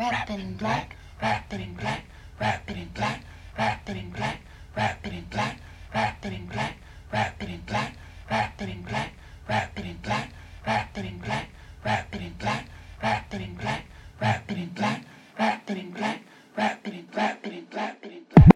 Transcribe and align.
rap 0.00 0.30
it 0.30 0.40
in 0.40 0.54
black, 0.54 0.96
rap 1.20 1.52
it 1.52 1.60
in 1.60 1.74
black, 1.74 2.04
rap 2.40 2.70
it 2.70 2.76
in 2.78 2.88
black, 2.94 3.22
rap 3.58 3.86
it 3.86 3.96
in 3.98 4.10
black, 4.10 4.40
rap 4.74 5.06
it 5.06 5.12
in 5.12 5.26
black, 5.26 5.60
rap 5.94 6.24
it 6.24 6.32
in 6.32 6.46
black, 6.46 6.76
rap 7.12 7.42
it 7.42 7.48
in 7.50 7.60
black, 7.66 7.92
rap 8.30 8.62
it 8.62 8.70
in 8.70 8.82
black, 8.82 9.12
rap 9.46 9.78
it 9.78 9.84
in 9.84 9.98
black, 9.98 10.30
rap 10.64 10.96
it 10.96 11.04
in 11.04 11.18
black, 11.18 11.48
rap 11.84 12.14
it 12.14 12.22
in 12.22 12.32
black, 12.32 12.64
rap 13.02 13.32
it 13.34 13.42
in 13.42 13.54
black, 13.54 13.84
rap 14.22 14.50
it 14.50 14.56
in 14.56 14.68
black, 14.70 15.04
rap 15.38 15.70
it 15.70 15.76
in 15.76 15.90
black, 15.90 16.20
rap 16.56 16.86
it 16.86 16.94
in 16.94 17.06
it 17.44 17.52
in 17.52 17.66
it 18.04 18.12
in 18.12 18.24
black. 18.30 18.46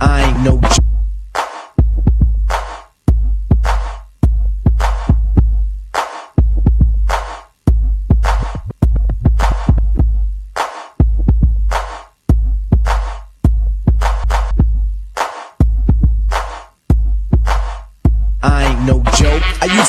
I 0.00 0.22
ain't 0.22 0.40
no 0.40 0.61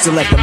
to 0.03 0.11
let 0.11 0.29
the 0.29 0.35
mic 0.35 0.42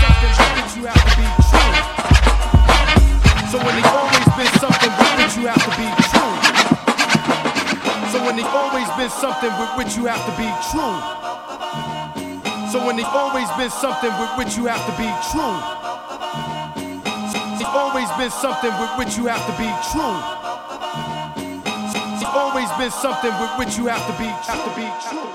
Been 9.01 9.09
something 9.09 9.49
with 9.57 9.73
which 9.77 9.97
you 9.97 10.05
have 10.05 10.21
to 10.29 10.33
be 10.37 10.45
true. 10.69 10.93
So 12.69 12.85
when 12.85 12.97
they 12.97 13.03
always 13.03 13.49
been 13.57 13.71
something 13.71 14.13
with 14.21 14.29
which 14.37 14.55
you 14.57 14.69
have 14.69 14.85
to 14.85 14.93
be 14.93 15.09
true. 15.33 15.57
It's 17.57 17.65
always 17.65 18.05
been 18.21 18.29
something 18.29 18.69
with 18.77 18.93
which 19.01 19.17
you 19.17 19.25
have 19.25 19.41
to 19.49 19.53
be 19.57 19.65
true. 19.89 20.17
It's 22.13 22.29
always 22.29 22.69
been 22.77 22.91
something 22.91 23.33
with 23.41 23.49
which 23.57 23.73
you 23.79 23.87
have 23.87 24.05
to 24.05 24.13
be 24.21 24.29
have 24.29 24.69
to 24.69 24.73
be 24.77 24.85
true. 25.09 25.25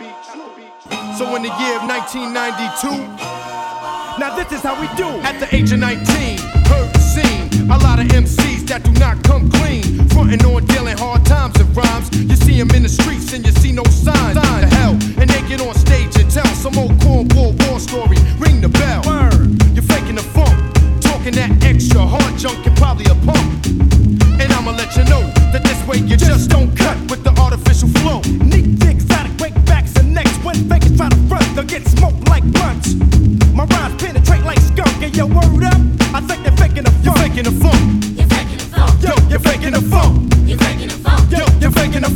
So 1.18 1.34
in 1.34 1.42
the 1.42 1.50
year 1.58 1.82
of 1.82 1.90
1992. 1.90 2.86
Now 4.22 4.36
this 4.36 4.52
is 4.52 4.62
how 4.62 4.80
we 4.80 4.86
do. 4.94 5.10
At 5.26 5.40
the 5.40 5.50
age 5.50 5.72
of 5.72 5.80
19, 5.80 6.38
heard 6.70 6.96
scene. 7.02 7.50
A 7.68 7.78
lot 7.78 7.98
of 7.98 8.06
MCs 8.06 8.62
that 8.68 8.84
do 8.84 8.92
not 8.92 9.24
come 9.24 9.50
clean. 9.50 10.08
Frontin' 10.10 10.46
on 10.46 10.64
dealing 10.66 10.96
hard 10.98 11.26
times 11.26 11.55
rhymes. 11.76 12.08
You 12.16 12.36
see 12.36 12.56
them 12.58 12.70
in 12.70 12.82
the 12.82 12.88
streets 12.88 13.32
and 13.34 13.44
you 13.44 13.52
see 13.52 13.70
no 13.70 13.84
signs. 13.84 14.40
Sign 14.40 14.62
to 14.62 14.68
hell. 14.74 14.92
And 15.20 15.28
they 15.28 15.42
get 15.46 15.60
on 15.60 15.74
stage 15.74 16.16
and 16.16 16.28
tell 16.30 16.48
some 16.56 16.78
old 16.78 16.96
cornball 17.04 17.52
war 17.68 17.78
story. 17.78 18.16
Ring 18.40 18.60
the 18.60 18.68
bell. 18.68 19.02
Word. 19.04 19.60
You're 19.76 19.84
faking 19.84 20.16
the 20.16 20.24
funk. 20.34 20.56
Talking 21.00 21.34
that 21.34 21.52
extra 21.62 22.00
hard 22.00 22.36
junk 22.38 22.66
and 22.66 22.76
probably 22.76 23.04
a 23.06 23.16
pump. 23.28 23.44
And 24.40 24.48
I'ma 24.52 24.72
let 24.72 24.96
you 24.96 25.04
know 25.04 25.22
that 25.52 25.62
this 25.62 25.80
way 25.86 25.98
you 25.98 26.16
just 26.16 26.50
don't 26.50 26.74
cut 26.76 26.96
with 27.10 27.22
the 27.22 27.32
artificial 27.38 27.88
flow. 28.00 28.20
Neat, 28.40 28.82
exotic, 28.82 29.32
breakbacks 29.36 29.98
and 30.00 30.14
necks. 30.14 30.36
When 30.44 30.56
fakers 30.68 30.96
try 30.96 31.08
to 31.08 31.20
front, 31.28 31.46
they'll 31.54 31.64
get 31.64 31.86
smoked 31.86 32.28
like 32.28 32.44
blunts. 32.52 32.94
My 33.52 33.64
rhymes 33.64 34.02
penetrate 34.02 34.44
like 34.44 34.60
skunk, 34.60 35.02
and 35.02 35.14
your 35.16 35.26
word 35.26 35.64
up. 35.64 35.80
I 36.16 36.20
think 36.20 36.42
they're 36.44 36.56
faking 36.56 36.84
the 36.84 36.92
funk. 36.92 37.04
You're 37.04 37.16
faking 37.16 37.44
the 37.44 37.54
funk. 37.62 37.80
You're 38.16 38.28
faking 38.28 38.58
the 38.58 38.68
funk. 38.72 39.02
Yo, 39.02 39.12
you're 39.28 39.40
faking 39.40 39.72
the 39.72 39.82
funk. 39.82 40.32
You're 40.46 40.58
faking 40.58 40.88
the 40.88 40.94
funk. 40.94 40.95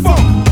Funk. 0.03 0.50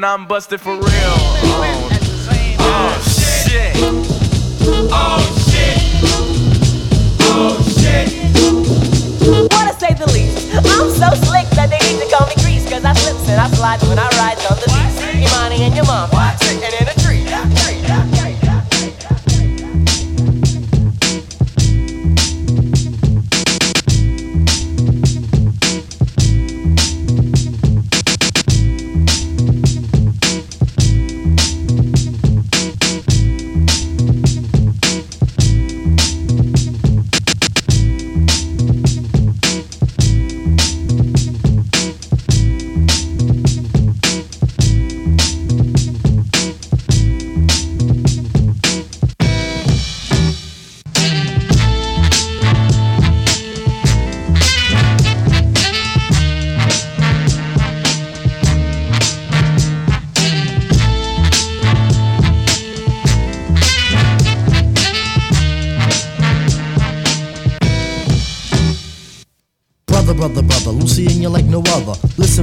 And 0.00 0.06
I'm 0.06 0.24
busted 0.26 0.62
for 0.62 0.76
real. 0.76 0.89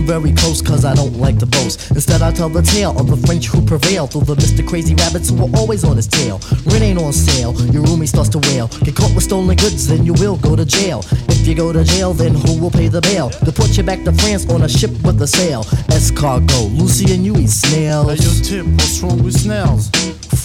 Very 0.07 0.31
close, 0.31 0.61
cause 0.61 0.85
I 0.85 0.95
don't 0.95 1.19
like 1.19 1.37
to 1.39 1.45
boast. 1.45 1.91
Instead, 1.91 2.21
I 2.21 2.31
tell 2.31 2.47
the 2.47 2.61
tale 2.61 2.97
of 2.97 3.07
the 3.07 3.17
French 3.27 3.47
who 3.47 3.59
prevail 3.61 4.07
through 4.07 4.21
the 4.21 4.35
Mr. 4.35 4.65
Crazy 4.65 4.95
Rabbits 4.95 5.27
who 5.27 5.35
were 5.35 5.51
always 5.57 5.83
on 5.83 5.97
his 5.97 6.07
tail. 6.07 6.39
Rent 6.65 6.81
ain't 6.81 6.97
on 6.97 7.11
sale, 7.11 7.51
your 7.75 7.83
roomie 7.83 8.07
starts 8.07 8.29
to 8.29 8.39
wail. 8.39 8.69
Get 8.87 8.95
caught 8.95 9.13
with 9.13 9.25
stolen 9.25 9.57
goods, 9.57 9.85
then 9.85 10.05
you 10.05 10.13
will 10.13 10.37
go 10.37 10.55
to 10.55 10.63
jail. 10.63 11.03
If 11.27 11.45
you 11.45 11.55
go 11.55 11.73
to 11.73 11.83
jail, 11.83 12.13
then 12.13 12.35
who 12.35 12.57
will 12.57 12.71
pay 12.71 12.87
the 12.87 13.01
bail? 13.01 13.31
Deport 13.43 13.75
you 13.75 13.83
back 13.83 14.05
to 14.05 14.13
France 14.13 14.49
on 14.49 14.61
a 14.61 14.69
ship 14.69 14.91
with 15.03 15.21
a 15.21 15.27
sail. 15.27 15.65
Escargot, 15.91 16.71
Lucien 16.79 17.25
you 17.25 17.35
eat 17.35 17.49
snails. 17.49 18.07
Hey, 18.07 18.23
yo, 18.23 18.63
Tip, 18.63 18.65
what's 18.79 19.01
wrong 19.01 19.21
with 19.21 19.35
snails? 19.35 19.91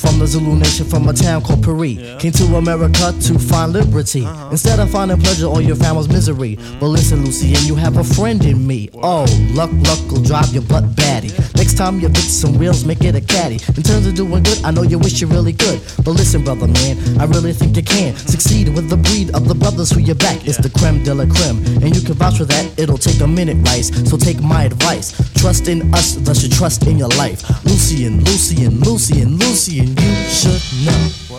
From 0.02 0.18
the 0.18 0.26
Zulu 0.26 0.56
nation, 0.56 0.84
from 0.84 1.08
a 1.08 1.12
town 1.12 1.42
called 1.42 1.62
Paris. 1.62 1.96
Came 2.20 2.32
to 2.32 2.56
America 2.56 3.14
to 3.22 3.38
find 3.38 3.72
liberty. 3.72 4.24
Uh-huh. 4.24 4.48
Instead 4.50 4.80
of 4.80 4.90
finding 4.90 5.20
pleasure, 5.20 5.46
all 5.46 5.60
you 5.60 5.76
found 5.76 5.96
was 5.96 6.08
misery. 6.08 6.56
Mm-hmm. 6.56 6.80
But 6.80 6.88
listen, 6.88 7.24
Lucien, 7.24 7.64
you 7.64 7.76
have 7.76 7.96
a 7.96 8.02
friend 8.02 8.44
in 8.44 8.66
me. 8.66 8.90
Oh, 8.94 9.24
luck, 9.54 9.70
luck 9.86 10.00
will 10.10 10.22
drive 10.22 10.52
your 10.52 10.64
butt 10.64 10.96
batty. 10.96 11.30
Next 11.54 11.74
time 11.78 12.00
you 12.00 12.08
fix 12.08 12.34
some 12.34 12.58
wheels, 12.58 12.84
make 12.84 13.04
it 13.04 13.14
a 13.14 13.20
caddy. 13.20 13.60
In 13.76 13.82
terms 13.84 14.06
of 14.08 14.14
doing 14.16 14.42
good, 14.42 14.58
I 14.64 14.72
know 14.72 14.82
you 14.82 14.98
wish 14.98 15.20
you 15.20 15.28
really 15.28 15.52
could. 15.52 15.80
But 16.04 16.18
listen, 16.18 16.42
brother, 16.42 16.66
man, 16.66 17.20
I 17.20 17.24
really 17.26 17.52
think 17.52 17.76
you 17.76 17.84
can 17.84 18.12
mm-hmm. 18.12 18.26
succeed 18.26 18.74
with 18.74 18.90
the 18.90 18.96
breed 18.96 19.32
of 19.36 19.46
the 19.46 19.54
brothers 19.54 19.90
who 19.92 20.00
you 20.00 20.14
back. 20.14 20.44
It's 20.48 20.58
the 20.58 20.70
creme 20.70 21.04
de 21.04 21.14
la 21.14 21.26
creme. 21.26 21.62
And 21.80 21.94
you 21.94 22.02
can 22.02 22.14
vouch 22.14 22.38
for 22.38 22.44
that, 22.44 22.76
it'll 22.76 22.98
take 22.98 23.20
a 23.20 23.28
minute, 23.28 23.56
Rice. 23.68 23.88
So 24.10 24.16
take 24.16 24.42
my 24.42 24.64
advice. 24.64 25.14
Trust 25.34 25.68
in 25.68 25.94
us, 25.94 26.16
thus 26.16 26.42
you 26.42 26.50
trust 26.50 26.86
in 26.88 26.98
your 26.98 27.12
life. 27.14 27.48
Uh-huh. 27.48 27.60
Lucian, 27.70 28.24
Lucian, 28.24 28.80
Lucian, 28.80 29.38
Lucian, 29.38 29.91
you 30.00 30.28
should 30.28 30.62
know. 30.84 31.31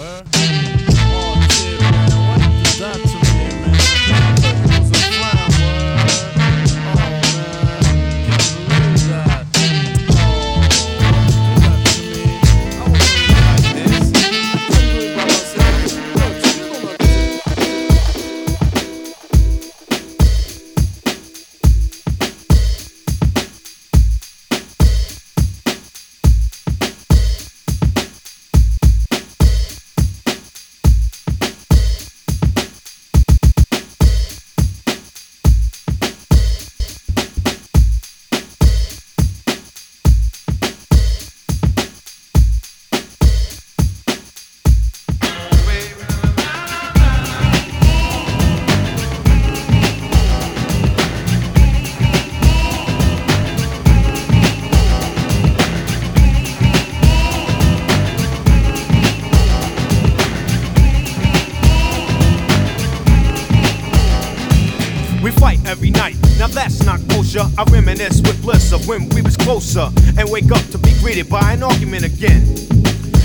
Closer 69.53 69.91
and 70.17 70.27
wake 70.31 70.51
up 70.51 70.65
to 70.71 70.79
be 70.79 70.91
greeted 70.97 71.29
by 71.29 71.53
an 71.53 71.61
argument 71.61 72.03
again. 72.03 72.41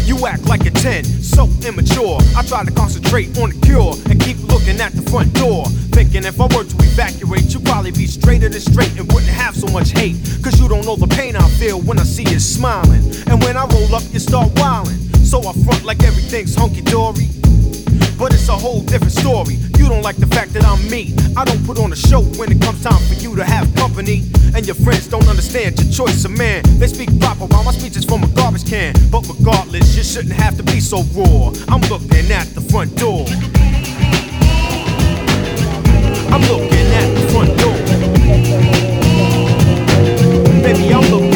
You 0.04 0.26
act 0.26 0.44
like 0.44 0.66
a 0.66 0.70
10, 0.70 1.04
so 1.04 1.48
immature. 1.64 2.18
I 2.36 2.44
try 2.44 2.64
to 2.64 2.70
concentrate 2.70 3.38
on 3.38 3.48
the 3.48 3.58
cure 3.64 3.96
and 4.10 4.20
keep 4.20 4.36
looking 4.44 4.78
at 4.78 4.92
the 4.92 5.00
front 5.08 5.32
door. 5.32 5.64
Thinking 5.96 6.24
if 6.24 6.38
I 6.38 6.44
were 6.52 6.68
to 6.68 6.76
evacuate, 6.84 7.48
you'd 7.54 7.64
probably 7.64 7.92
be 7.92 8.06
straighter 8.06 8.50
than 8.50 8.60
straight 8.60 8.92
and 8.98 9.10
wouldn't 9.10 9.32
have 9.32 9.56
so 9.56 9.68
much 9.68 9.92
hate. 9.92 10.20
Cause 10.44 10.60
you 10.60 10.68
don't 10.68 10.84
know 10.84 10.96
the 10.96 11.08
pain 11.08 11.34
I 11.34 11.48
feel 11.56 11.80
when 11.80 11.98
I 11.98 12.04
see 12.04 12.24
you 12.28 12.38
smiling. 12.38 13.08
And 13.24 13.40
when 13.42 13.56
I 13.56 13.64
roll 13.64 13.94
up, 13.94 14.04
you 14.12 14.18
start 14.18 14.52
wilding. 14.60 15.00
So 15.24 15.40
I 15.48 15.54
front 15.64 15.86
like 15.86 16.02
everything's 16.04 16.54
hunky 16.54 16.82
dory. 16.82 17.32
But 18.20 18.34
it's 18.34 18.48
a 18.50 18.58
whole 18.58 18.82
different 18.82 19.14
story. 19.16 19.54
You 19.80 19.88
don't 19.88 20.02
like 20.02 20.16
the 20.16 20.28
fact 20.28 20.52
that 20.52 20.64
I'm 20.64 20.82
me. 20.90 21.16
I 21.38 21.46
don't 21.46 21.64
put 21.64 21.78
on 21.78 21.90
a 21.90 21.96
show 21.96 22.20
when 22.36 22.52
it 22.52 22.60
comes 22.60 22.84
time 22.84 23.00
for 23.08 23.14
you 23.14 23.34
to 23.36 23.44
have 23.44 23.64
company. 23.76 24.28
And 24.58 24.66
your 24.66 24.74
friends 24.74 25.06
don't 25.06 25.28
understand 25.28 25.78
your 25.78 25.88
choice 25.92 26.24
of 26.24 26.36
man. 26.36 26.64
They 26.80 26.88
speak 26.88 27.16
proper 27.20 27.46
while 27.46 27.62
my 27.62 27.70
speech 27.70 27.96
is 27.96 28.04
from 28.04 28.24
a 28.24 28.26
garbage 28.34 28.68
can. 28.68 28.92
But 29.08 29.24
regardless, 29.28 29.96
you 29.96 30.02
shouldn't 30.02 30.34
have 30.34 30.56
to 30.56 30.64
be 30.64 30.80
so 30.80 31.04
raw. 31.14 31.52
I'm 31.68 31.80
looking 31.82 32.28
at 32.32 32.48
the 32.56 32.60
front 32.62 32.96
door. 32.96 33.24
I'm 36.34 36.42
looking 36.50 36.88
at 36.98 37.14
the 37.14 37.28
front 37.30 37.56
door. 37.60 37.78
Baby, 40.60 40.92
I'm 40.92 41.08
looking 41.12 41.27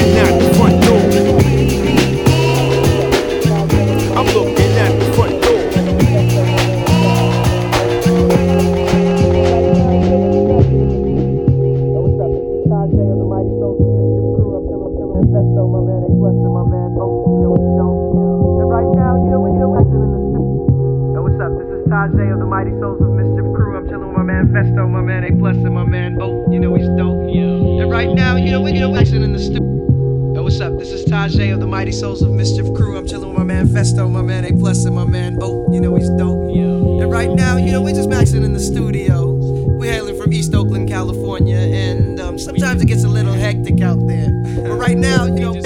I'm 33.02 33.08
chilling 33.08 33.30
with 33.30 33.38
my 33.38 33.42
man 33.42 33.66
Phesto, 33.66 34.08
my 34.08 34.22
man 34.22 34.44
A 34.44 34.52
Plus, 34.52 34.84
and 34.84 34.94
my 34.94 35.04
man 35.04 35.36
Boat. 35.36 35.74
You 35.74 35.80
know 35.80 35.96
he's 35.96 36.08
dope. 36.10 36.38
And 36.54 37.10
right 37.10 37.30
now, 37.30 37.56
you 37.56 37.72
know, 37.72 37.82
we're 37.82 37.96
just 37.96 38.08
maxing 38.08 38.44
in 38.44 38.52
the 38.52 38.60
studio. 38.60 39.32
We're 39.32 39.90
hailing 39.90 40.16
from 40.16 40.32
East 40.32 40.54
Oakland, 40.54 40.88
California, 40.88 41.56
and 41.56 42.20
um, 42.20 42.38
sometimes 42.38 42.80
it 42.80 42.86
gets 42.86 43.02
a 43.02 43.08
little 43.08 43.32
hectic 43.32 43.80
out 43.80 44.06
there. 44.06 44.30
But 44.30 44.78
right 44.78 44.96
now, 44.96 45.24
you 45.24 45.40
know, 45.40 45.60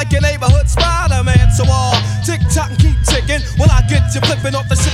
like 0.00 0.12
your 0.12 0.22
neighborhood 0.22 0.66
Spider 0.66 1.22
Man. 1.22 1.52
So 1.52 1.64
uh, 1.68 1.76
all 1.76 1.92
tick 2.24 2.40
tock 2.48 2.70
and 2.72 2.78
keep 2.80 2.96
ticking. 3.04 3.44
While 3.60 3.68
I 3.68 3.84
get 3.84 4.00
you 4.14 4.20
flipping 4.24 4.54
off 4.56 4.66
the 4.72 4.76
shit 4.76 4.89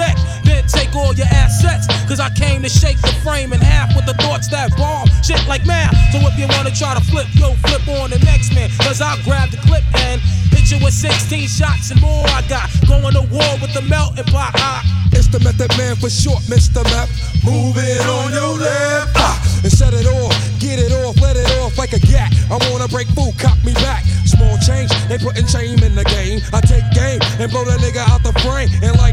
then 0.00 0.66
take 0.66 0.94
all 0.96 1.14
your 1.14 1.26
assets. 1.30 1.86
Cause 2.08 2.20
I 2.20 2.30
came 2.30 2.62
to 2.62 2.68
shake 2.68 3.00
the 3.00 3.14
frame 3.22 3.52
in 3.52 3.60
half 3.60 3.94
with 3.94 4.06
the 4.06 4.14
thoughts 4.14 4.48
that 4.48 4.76
bomb. 4.76 5.06
Shit 5.22 5.46
like 5.46 5.66
math. 5.66 5.94
So 6.12 6.18
if 6.26 6.38
you 6.38 6.46
wanna 6.48 6.74
try 6.74 6.94
to 6.94 7.04
flip, 7.04 7.26
yo, 7.34 7.54
flip 7.66 7.86
on 8.00 8.10
the 8.10 8.18
next 8.24 8.54
man. 8.54 8.70
Cause 8.80 9.00
I'll 9.00 9.20
grab 9.22 9.50
the 9.50 9.58
clip 9.58 9.84
and 9.94 10.20
hit 10.50 10.70
you 10.70 10.82
with 10.84 10.94
16 10.94 11.48
shots 11.48 11.90
and 11.90 12.00
more. 12.00 12.26
I 12.28 12.42
got 12.48 12.70
going 12.86 13.14
to 13.14 13.22
war 13.30 13.52
with 13.60 13.74
the 13.74 13.82
melting 13.82 14.24
pot. 14.32 14.54
I 14.56 14.82
It's 15.12 15.28
the 15.28 15.38
Method 15.40 15.70
Man 15.76 15.96
for 15.96 16.10
short, 16.10 16.42
Mr. 16.50 16.82
Map. 16.90 17.08
Move 17.44 17.76
it 17.76 18.00
on 18.08 18.32
your 18.32 18.58
left. 18.58 19.12
Ah, 19.16 19.36
and 19.62 19.72
set 19.72 19.92
it 19.92 20.06
off, 20.06 20.32
get 20.58 20.78
it 20.78 20.92
off, 21.04 21.20
let 21.20 21.36
it 21.36 21.50
off 21.60 21.76
like 21.76 21.92
a 21.92 22.00
gat. 22.00 22.32
I 22.50 22.56
wanna 22.70 22.88
break 22.88 23.08
food, 23.12 23.36
cop 23.38 23.62
me 23.64 23.74
back. 23.84 24.04
Small 24.24 24.56
change, 24.58 24.90
they 25.08 25.18
putting 25.18 25.46
shame 25.46 25.78
in 25.84 25.94
the 25.94 26.04
game. 26.04 26.40
I 26.52 26.60
take 26.64 26.84
game 26.96 27.20
and 27.38 27.50
blow 27.52 27.64
the 27.64 27.76
nigga 27.84 28.02
out 28.08 28.24
the 28.24 28.32
frame. 28.40 28.72
And 28.82 28.96
like 28.96 29.03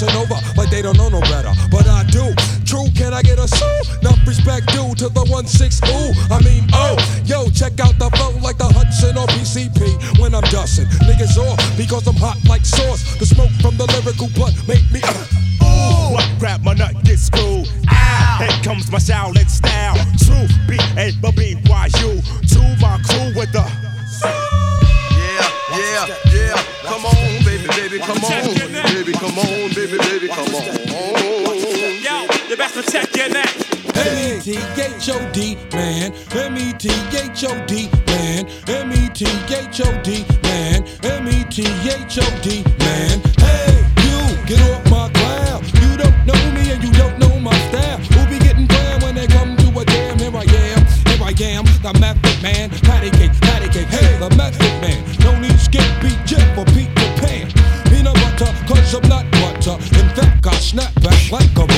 crossing 0.00 0.16
over 0.16 0.40
like 0.56 0.70
they 0.70 0.82
don't 0.82 0.96
know 0.96 1.08
no 1.08 1.20
better. 1.20 1.52
But 1.70 1.86
I 1.86 2.04
do. 2.04 2.32
True, 2.64 2.86
can 2.94 3.12
I 3.12 3.22
get 3.22 3.38
a 3.38 3.48
sue? 3.48 3.66
Enough 4.02 4.26
respect 4.26 4.68
due 4.68 4.94
to 4.96 5.08
the 5.08 5.24
1-6 5.26 5.82
ooh. 5.90 6.12
I 6.32 6.38
mean, 6.42 6.68
oh, 6.72 6.96
yo, 7.24 7.50
check 7.50 7.80
out 7.80 7.98
the 7.98 8.10
flow 8.16 8.30
like 8.40 8.58
the 8.58 8.68
Hudson 8.70 9.18
or 9.18 9.26
PCP 9.26 10.20
when 10.20 10.34
I'm 10.34 10.46
dusting. 10.54 10.86
Niggas 11.02 11.36
off 11.36 11.58
because 11.76 12.06
I'm 12.06 12.16
hot 12.16 12.38
like 12.48 12.64
sauce. 12.64 13.18
The 13.18 13.26
smoke 13.26 13.50
from 13.60 13.76
the 13.76 13.86
lyrical 13.90 14.28
make 14.68 14.79
Come 26.84 27.04
on, 27.06 27.44
baby, 27.44 27.66
baby, 27.76 27.98
come 27.98 28.24
on. 28.24 28.30
Baby, 28.94 29.12
come 29.12 29.38
on, 29.38 29.70
baby, 29.74 29.98
baby, 29.98 30.28
come 30.28 30.54
on. 30.54 30.64
Yo, 32.00 32.26
you 32.48 32.56
best 32.56 32.74
protect 32.74 33.16
your 33.16 33.28
neck. 33.28 33.50
Hey, 33.94 34.40
M-E-T-H-O-D, 34.40 35.56
man. 35.72 36.12
M-E-T-H-O-D, 36.32 37.90
man. 38.06 38.46
M-E-T-H-O-D, 38.66 40.24
man. 40.42 40.84
M-E-T-H-O-D, 41.04 42.64
man. 42.78 43.20
Hey, 43.38 43.84
you, 44.04 44.18
get 44.46 44.60
off 44.70 44.84
my 44.90 45.08
cloud. 45.10 45.64
You 45.82 45.96
don't 45.96 46.26
know 46.26 46.50
me 46.52 46.70
and 46.72 46.82
you 46.82 46.92
don't 46.92 47.18
know 47.18 47.38
my 47.38 47.56
style. 47.68 47.98
Who 47.98 48.26
be 48.30 48.38
getting 48.38 48.66
down 48.66 49.00
when 49.02 49.14
they 49.14 49.26
come 49.26 49.56
to 49.56 49.80
a 49.80 49.84
jam? 49.84 50.18
Here 50.18 50.34
I 50.34 50.44
am, 50.44 50.86
here 51.06 51.22
I 51.22 51.32
am, 51.56 51.64
the 51.82 51.92
method 52.00 52.42
man. 52.42 52.70
Patty 52.82 53.10
cake, 53.10 53.32
patty 53.40 53.68
cake, 53.68 53.88
hey, 53.88 54.18
the 54.18 54.34
method 54.36 54.80
man. 54.80 55.04
No 55.20 55.38
need 55.38 55.58
skip, 55.58 55.84
beat 56.00 56.29
fact, 60.76 60.96
I 61.04 61.10
snap 61.10 61.30
back 61.30 61.32
like 61.32 61.58
a 61.58 61.69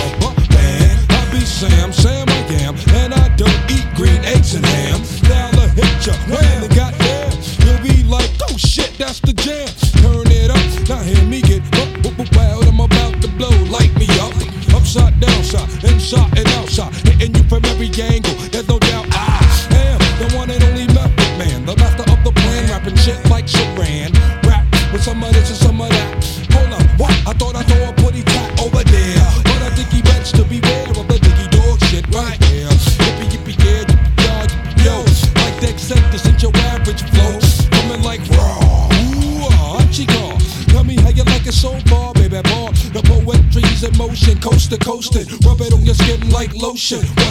like 46.92 47.21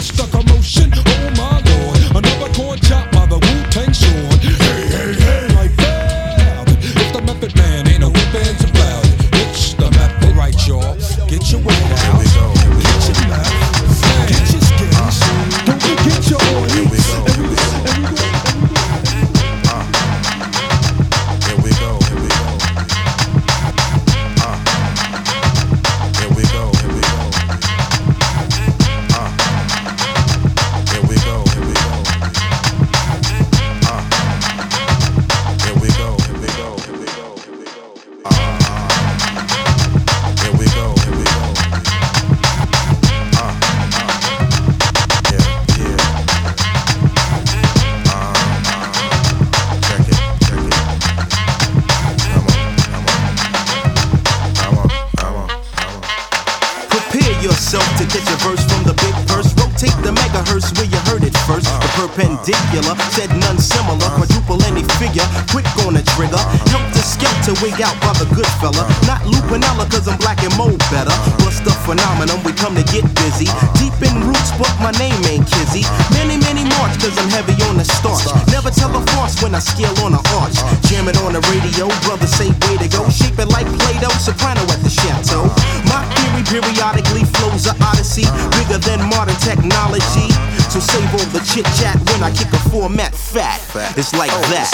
wig 67.62 67.78
out 67.80 67.94
by 68.02 68.10
the 68.18 68.26
good 68.34 68.50
fella. 68.58 68.82
Not 69.06 69.22
Lupinella, 69.22 69.86
cause 69.86 70.10
I'm 70.10 70.18
black 70.18 70.42
and 70.42 70.52
mold 70.58 70.82
better. 70.90 71.14
Bust 71.46 71.62
the 71.62 71.70
phenomenon, 71.86 72.42
we 72.42 72.50
come 72.52 72.74
to 72.74 72.82
get 72.90 73.06
busy. 73.22 73.46
Deep 73.78 73.94
in 74.02 74.12
roots, 74.26 74.50
but 74.58 74.74
my 74.82 74.90
name 74.98 75.16
ain't 75.30 75.46
Kizzy. 75.46 75.86
Many, 76.10 76.42
many 76.42 76.66
march, 76.76 76.98
cause 76.98 77.14
I'm 77.14 77.30
heavy 77.30 77.54
on 77.70 77.78
the 77.78 77.86
starch. 77.86 78.26
Never 78.50 78.74
tell 78.74 78.90
a 78.90 79.00
farce 79.14 79.38
when 79.40 79.54
I 79.54 79.62
scale 79.62 79.94
on 80.02 80.18
an 80.18 80.24
arch. 80.42 80.58
Jam 80.90 81.06
it 81.06 81.16
on 81.22 81.38
the 81.38 81.42
radio, 81.54 81.86
brothers 82.02 82.34
say 82.34 82.50
way 82.66 82.76
to 82.82 82.88
go. 82.90 83.06
Shape 83.08 83.38
it 83.38 83.48
like 83.54 83.70
Play 83.78 83.96
Doh, 84.02 84.10
soprano 84.18 84.66
at 84.66 84.82
the 84.82 84.90
chateau. 84.90 85.46
My 85.86 86.02
theory 86.18 86.42
periodically 86.50 87.24
flows 87.38 87.70
a 87.70 87.78
odyssey, 87.78 88.26
bigger 88.58 88.82
than 88.82 88.98
modern 89.06 89.38
technology. 89.38 90.31
So 90.72 90.80
save 90.80 91.12
all 91.12 91.26
the 91.26 91.40
chit 91.40 91.66
chat 91.76 91.98
when 92.08 92.22
I 92.22 92.30
kick 92.30 92.50
a 92.50 92.58
format 92.70 93.14
fat. 93.14 93.60
It's 93.94 94.14
oh, 94.14 94.16
like 94.16 94.30
that. 94.30 94.70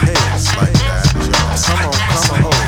Hey, 0.00 0.16
it's 0.32 0.56
like 0.56 0.72
that, 0.72 1.12
Come 1.66 1.84
on, 1.84 1.92
come 1.92 2.46
on. 2.46 2.67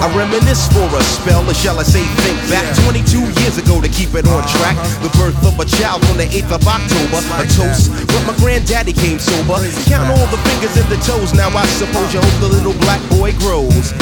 I 0.00 0.08
reminisce 0.16 0.64
for 0.72 0.88
a 0.96 1.02
spell, 1.04 1.44
or 1.44 1.52
shall 1.52 1.78
I 1.78 1.84
say 1.84 2.00
think 2.24 2.40
back? 2.48 2.64
22 2.88 3.20
years 3.44 3.60
ago 3.60 3.84
to 3.84 3.88
keep 3.88 4.16
it 4.16 4.24
on 4.24 4.40
track. 4.48 4.76
The 5.04 5.12
birth 5.20 5.36
of 5.44 5.60
a 5.60 5.66
child 5.68 6.00
on 6.08 6.16
the 6.16 6.24
8th 6.24 6.56
of 6.56 6.64
October. 6.64 7.20
A 7.36 7.44
toast, 7.44 7.92
but 8.08 8.24
my 8.24 8.32
granddaddy 8.40 8.96
came 8.96 9.20
sober. 9.20 9.60
Count 9.84 10.08
all 10.08 10.26
the 10.32 10.40
fingers 10.48 10.72
and 10.80 10.88
the 10.88 10.96
toes, 11.04 11.36
now 11.36 11.52
I 11.52 11.66
suppose 11.76 12.16
you 12.16 12.20
hope 12.24 12.38
the 12.40 12.48
little 12.48 12.72
black 12.80 13.04
boy 13.12 13.36
grows. 13.44 13.92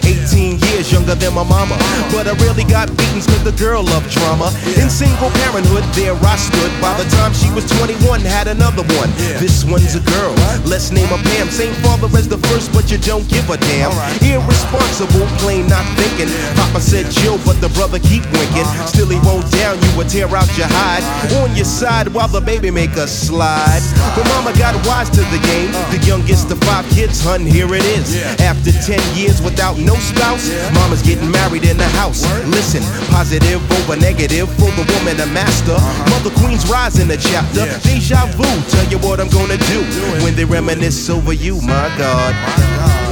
18 0.00 0.60
years 0.72 0.88
younger 0.88 1.14
than 1.14 1.34
my 1.36 1.44
mama. 1.44 1.76
But 2.08 2.24
I 2.24 2.32
really 2.40 2.64
got 2.64 2.88
beatings 2.96 3.28
with 3.28 3.44
the 3.44 3.52
girl 3.60 3.84
loved 3.84 4.08
drama. 4.16 4.48
In 4.80 4.88
single 4.88 5.28
parenthood, 5.44 5.84
there 5.92 6.16
I 6.24 6.36
stood. 6.40 6.72
By 6.80 6.96
the 6.96 7.04
time 7.20 7.36
she 7.36 7.52
was 7.52 7.68
21, 7.84 8.24
had 8.24 8.48
another 8.48 8.84
one. 8.96 9.12
This 9.36 9.64
one's 9.64 9.92
a 9.92 10.00
girl, 10.00 10.32
let's 10.64 10.90
name 10.90 11.08
her 11.12 11.20
Pam. 11.36 11.52
Same 11.52 11.76
father 11.84 12.08
as 12.16 12.28
the 12.28 12.38
first, 12.48 12.72
but 12.72 12.90
you 12.90 12.96
don't 12.96 13.28
give 13.28 13.48
a 13.50 13.56
damn. 13.60 13.92
Irresponsible 14.24 15.28
plain 15.38 15.66
not 15.66 15.84
thinking. 15.96 16.28
Papa 16.54 16.80
said 16.80 17.10
chill, 17.10 17.38
but 17.44 17.60
the 17.60 17.68
brother 17.70 17.98
keep 17.98 18.24
winking. 18.32 18.68
Still 18.86 19.08
he 19.08 19.18
won't 19.26 19.50
down, 19.50 19.80
you 19.80 19.90
would 19.96 20.08
tear 20.08 20.28
out 20.34 20.48
your 20.56 20.68
hide. 20.68 21.04
On 21.42 21.54
your 21.56 21.64
side 21.64 22.08
while 22.08 22.28
the 22.28 22.40
baby 22.40 22.70
make 22.70 22.96
a 22.96 23.06
slide. 23.06 23.82
But 24.16 24.26
mama 24.28 24.56
got 24.58 24.74
wise 24.86 25.10
to 25.10 25.22
the 25.34 25.40
game. 25.46 25.72
The 25.90 26.00
youngest 26.06 26.50
of 26.50 26.58
five 26.64 26.88
kids, 26.90 27.22
hun, 27.22 27.40
here 27.40 27.72
it 27.74 27.84
is. 27.96 28.16
After 28.40 28.72
10 28.72 29.00
years 29.16 29.42
without 29.42 29.78
no 29.78 29.94
spouse, 29.96 30.50
mama's 30.74 31.02
getting 31.02 31.30
married 31.30 31.64
in 31.64 31.76
the 31.76 31.88
house. 32.00 32.22
Listen, 32.46 32.82
positive 33.10 33.60
over 33.80 33.96
negative 33.96 34.48
for 34.58 34.70
the 34.78 34.84
woman, 34.98 35.20
a 35.20 35.26
master. 35.32 35.78
Mother 36.10 36.30
Queen's 36.40 36.68
rising 36.68 37.10
a 37.10 37.16
chapter. 37.16 37.66
Deja 37.82 38.26
vu, 38.36 38.48
tell 38.70 38.86
you 38.90 38.98
what 38.98 39.20
I'm 39.20 39.28
gonna 39.28 39.58
do 39.58 39.80
when 40.24 40.34
they 40.34 40.44
reminisce 40.44 41.08
over 41.10 41.32
you, 41.32 41.60
my 41.62 41.88
God. 41.98 43.03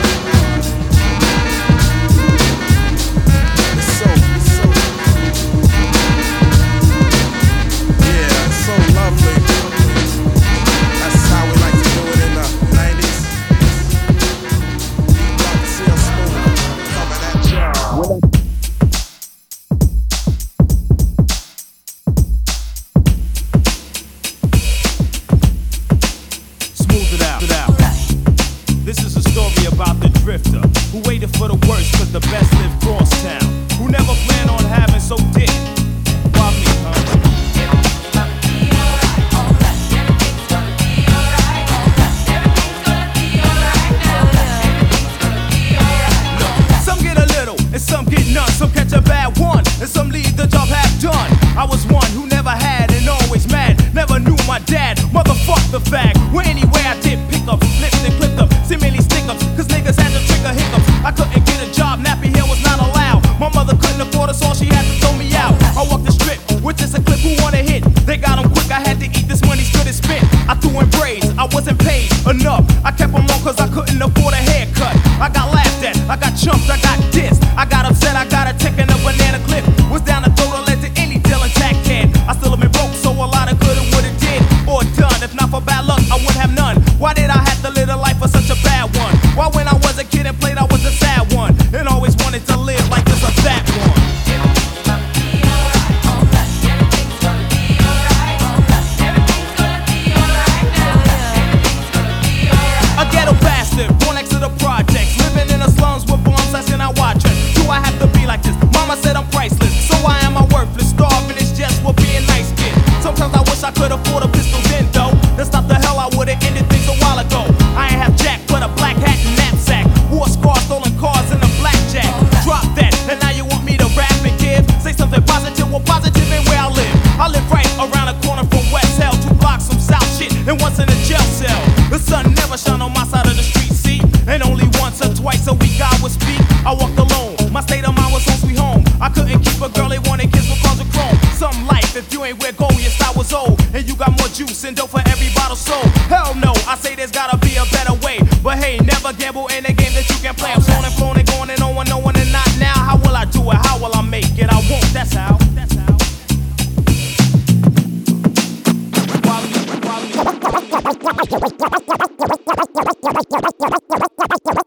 bad 49.12 49.41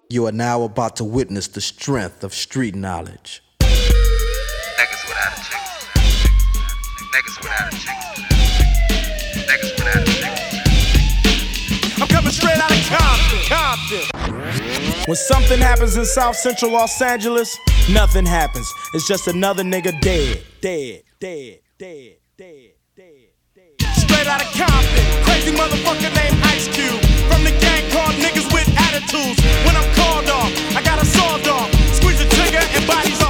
You 0.10 0.28
are 0.28 0.32
now 0.32 0.64
about 0.64 0.96
to 0.98 1.04
witness 1.04 1.48
the 1.48 1.62
strength 1.62 2.24
of 2.24 2.34
street 2.34 2.74
knowledge. 2.74 3.44
Niggas 3.60 5.04
without 5.08 5.34
a 5.34 5.42
chick. 5.44 5.60
Niggas 7.14 7.38
without 7.42 7.74
a 7.74 7.76
chick. 7.78 7.98
Niggas 9.50 9.72
without 9.78 10.02
a 10.02 10.06
chick. 10.06 10.32
I'm 12.02 12.08
coming 12.08 12.32
straight 12.32 12.58
out 12.58 12.72
of 12.72 12.78
Compton. 12.88 13.42
Compton. 13.50 15.06
When 15.08 15.18
something 15.18 15.60
happens 15.60 15.98
in 15.98 16.06
South 16.06 16.36
Central 16.38 16.72
Los 16.72 17.02
Angeles, 17.02 17.58
nothing 17.92 18.26
happens. 18.26 18.72
It's 18.94 19.08
just 19.08 19.28
another 19.28 19.64
nigga 19.64 20.00
dead, 20.02 20.44
dead, 20.62 21.04
dead, 21.20 21.60
dead, 21.78 22.18
dead 22.38 22.75
kid 24.26 24.32
out 24.32 24.42
of 24.42 24.52
Compton, 24.54 25.24
crazy 25.24 25.52
motherfucker 25.52 26.14
named 26.16 26.38
Ice 26.46 26.68
Cube. 26.68 27.02
From 27.30 27.44
the 27.44 27.52
gang 27.62 27.84
called 27.92 28.16
Niggas 28.16 28.52
with 28.54 28.68
Attitudes. 28.90 29.40
When 29.66 29.76
I'm 29.76 29.90
called 29.94 30.30
off, 30.30 30.52
I 30.76 30.82
got 30.82 31.02
a 31.02 31.06
sawed 31.06 31.48
off. 31.48 31.70
Squeeze 31.94 32.20
the 32.20 32.26
trigger 32.36 32.64
and 32.76 32.88
bodies 32.88 33.22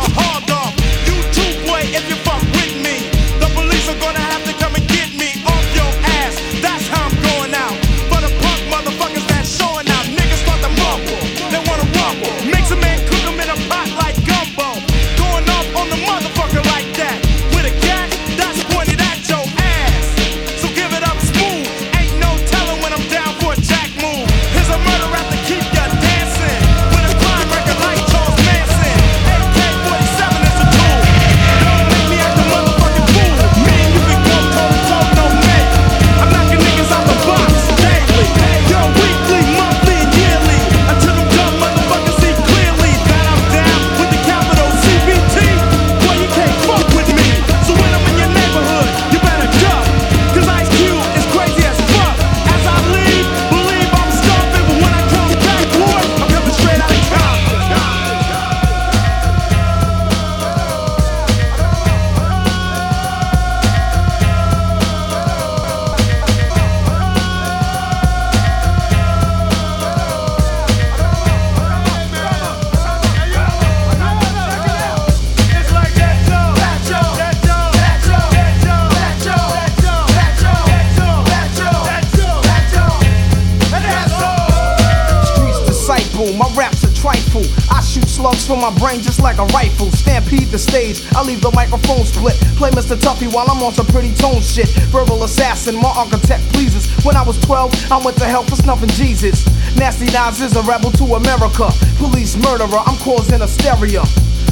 shoot 88.45 88.53
from 88.53 88.61
my 88.61 88.77
brain 88.79 89.01
just 89.01 89.21
like 89.21 89.37
a 89.37 89.45
rifle. 89.53 89.91
Stampede 89.91 90.47
the 90.49 90.59
stage. 90.59 91.01
I 91.15 91.23
leave 91.23 91.41
the 91.41 91.51
microphone 91.51 92.05
split. 92.05 92.35
Play 92.57 92.69
Mr. 92.71 92.95
Tuffy 92.95 93.31
while 93.33 93.49
I'm 93.49 93.61
on 93.63 93.73
some 93.73 93.85
pretty 93.87 94.13
tone 94.15 94.41
shit. 94.41 94.69
Verbal 94.91 95.23
assassin, 95.23 95.75
my 95.75 95.93
architect 95.95 96.43
pleases. 96.53 96.87
When 97.03 97.15
I 97.15 97.23
was 97.23 97.39
12, 97.41 97.91
I 97.91 98.03
went 98.03 98.17
to 98.17 98.25
hell 98.25 98.43
for 98.43 98.55
snuffing 98.55 98.89
Jesus. 98.89 99.45
Nasty 99.75 100.05
Nas 100.05 100.41
is 100.41 100.55
a 100.55 100.61
rebel 100.63 100.91
to 100.91 101.15
America. 101.15 101.69
Police 101.97 102.35
murderer, 102.37 102.81
I'm 102.85 102.97
causing 102.97 103.39
hysteria. 103.39 104.03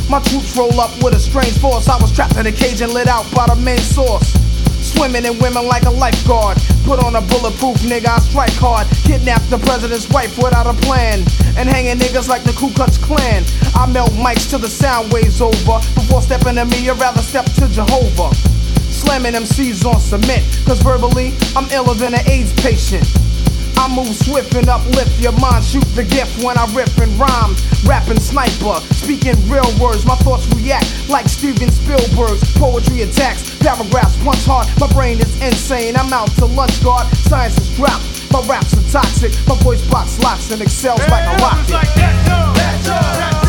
My 0.09 0.19
troops 0.19 0.55
roll 0.57 0.79
up 0.79 0.91
with 1.03 1.13
a 1.13 1.19
strange 1.19 1.57
force. 1.59 1.87
I 1.87 1.97
was 1.97 2.11
trapped 2.11 2.37
in 2.37 2.47
a 2.47 2.51
cage 2.51 2.81
and 2.81 2.93
lit 2.93 3.07
out 3.07 3.25
by 3.33 3.47
the 3.47 3.55
main 3.55 3.79
source. 3.79 4.42
Swimming 5.03 5.25
in 5.25 5.37
women 5.39 5.67
like 5.67 5.83
a 5.83 5.89
lifeguard. 5.89 6.55
Put 6.85 7.03
on 7.03 7.17
a 7.17 7.21
bulletproof 7.27 7.75
nigga, 7.83 8.07
I 8.07 8.19
strike 8.19 8.53
hard. 8.53 8.87
Kidnap 9.03 9.41
the 9.49 9.57
president's 9.57 10.07
wife 10.07 10.37
without 10.37 10.65
a 10.65 10.71
plan. 10.87 11.19
And 11.57 11.67
hanging 11.67 11.99
niggas 11.99 12.29
like 12.29 12.43
the 12.43 12.53
Ku 12.53 12.71
Klux 12.71 12.97
Klan. 12.97 13.43
I 13.75 13.85
melt 13.91 14.11
mics 14.11 14.49
till 14.49 14.59
the 14.59 14.69
sound 14.69 15.11
waves 15.11 15.41
over. 15.41 15.83
Before 15.99 16.21
stepping 16.21 16.55
to 16.55 16.63
me, 16.63 16.89
I'd 16.89 16.97
rather 16.97 17.19
step 17.19 17.43
to 17.59 17.67
Jehovah. 17.67 18.33
Slamming 18.95 19.33
MCs 19.33 19.83
on 19.83 19.99
cement. 19.99 20.45
Cause 20.65 20.79
verbally, 20.79 21.33
I'm 21.53 21.69
iller 21.71 21.95
than 21.95 22.13
an 22.13 22.23
AIDS 22.25 22.53
patient. 22.63 23.03
I 23.77 23.87
move 23.93 24.15
swift 24.15 24.55
and 24.55 24.67
uplift 24.69 25.19
your 25.19 25.33
mind. 25.33 25.63
Shoot 25.63 25.85
the 25.95 26.03
gift 26.03 26.43
when 26.43 26.57
I 26.57 26.65
rip 26.73 26.91
and 26.97 27.11
rhyme. 27.19 27.55
Rapping 27.85 28.19
sniper, 28.19 28.79
speaking 28.95 29.35
real 29.49 29.67
words. 29.79 30.05
My 30.05 30.15
thoughts 30.23 30.47
react 30.55 30.87
like 31.09 31.27
Steven 31.27 31.69
Spielberg's. 31.71 32.43
Poetry 32.57 33.01
attacks, 33.01 33.55
paragraphs 33.59 34.17
punch 34.23 34.45
hard. 34.45 34.67
My 34.79 34.87
brain 34.93 35.19
is 35.19 35.33
insane. 35.41 35.95
I'm 35.95 36.11
out 36.13 36.31
to 36.37 36.45
lunch 36.45 36.81
guard. 36.83 37.07
Science 37.29 37.57
is 37.57 37.75
dropped. 37.75 38.05
My 38.31 38.41
raps 38.47 38.73
are 38.73 38.89
toxic. 38.91 39.31
My 39.47 39.55
voice 39.61 39.85
box 39.89 40.19
locks 40.19 40.51
and 40.51 40.61
excels 40.61 41.01
like 41.09 41.25
a 41.27 41.41
rocket. 41.41 42.73
comeback. 42.93 43.42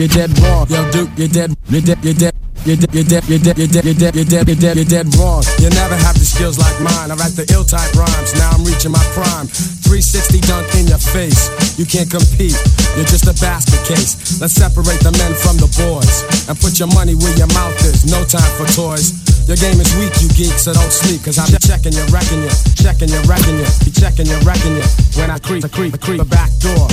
You're 0.00 0.08
dead 0.08 0.32
wrong. 0.40 0.66
Yo, 0.72 0.80
Duke, 0.90 1.10
you're 1.16 1.28
dead. 1.28 1.54
You're 1.68 1.82
dead. 1.82 1.98
You're 2.02 2.14
dead. 2.14 2.34
You're 2.60 2.76
dead, 2.76 2.92
you're 2.92 3.04
dead, 3.04 3.24
you're 3.24 3.40
dead, 3.40 3.56
you're 3.56 3.68
dead, 3.72 3.84
you're 3.88 3.94
dead, 3.96 4.14
you're 4.16 4.24
dead, 4.28 4.48
you're 4.48 4.60
dead, 4.60 4.76
you're 4.76 4.84
dead 4.84 5.08
wrong. 5.16 5.40
You 5.64 5.72
never 5.72 5.96
have 5.96 6.12
the 6.12 6.28
skills 6.28 6.60
like 6.60 6.76
mine. 6.84 7.08
I 7.08 7.16
write 7.16 7.32
the 7.32 7.48
ill 7.56 7.64
type 7.64 7.88
rhymes. 7.96 8.36
Now 8.36 8.52
I'm 8.52 8.68
reaching 8.68 8.92
my 8.92 9.00
prime. 9.16 9.48
360 9.48 10.44
dunk 10.44 10.68
in 10.76 10.84
your 10.84 11.00
face. 11.00 11.48
You 11.80 11.88
can't 11.88 12.12
compete. 12.12 12.52
You're 13.00 13.08
just 13.08 13.24
a 13.24 13.36
basket 13.40 13.80
case. 13.88 14.40
Let's 14.44 14.52
separate 14.52 15.00
the 15.00 15.08
men 15.16 15.32
from 15.40 15.56
the 15.56 15.72
boys 15.72 16.20
and 16.52 16.56
put 16.60 16.76
your 16.76 16.92
money 16.92 17.16
where 17.16 17.32
your 17.40 17.48
mouth 17.56 17.80
is. 17.80 18.04
No 18.04 18.28
time 18.28 18.52
for 18.60 18.68
toys. 18.76 19.29
Your 19.46 19.56
game 19.56 19.80
is 19.80 19.90
weak, 19.96 20.14
you 20.20 20.28
geek, 20.36 20.56
so 20.58 20.72
don't 20.72 20.92
sleep. 20.92 21.22
Cause 21.24 21.38
I'm 21.38 21.50
checking 21.60 21.92
you, 21.92 22.04
wrecking 22.10 22.42
you, 22.42 22.52
checking 22.76 23.08
you, 23.08 23.20
wrecking 23.28 23.58
you, 23.58 23.66
be 23.84 23.90
checking 23.90 24.26
you, 24.26 24.38
wrecking 24.42 24.76
you. 24.76 24.86
When 25.18 25.30
I 25.30 25.38
creep, 25.38 25.64
I 25.64 25.68
creep, 25.68 25.94
I 25.94 25.98
creep 25.98 26.18
the 26.18 26.28
back 26.28 26.50
door. 26.62 26.86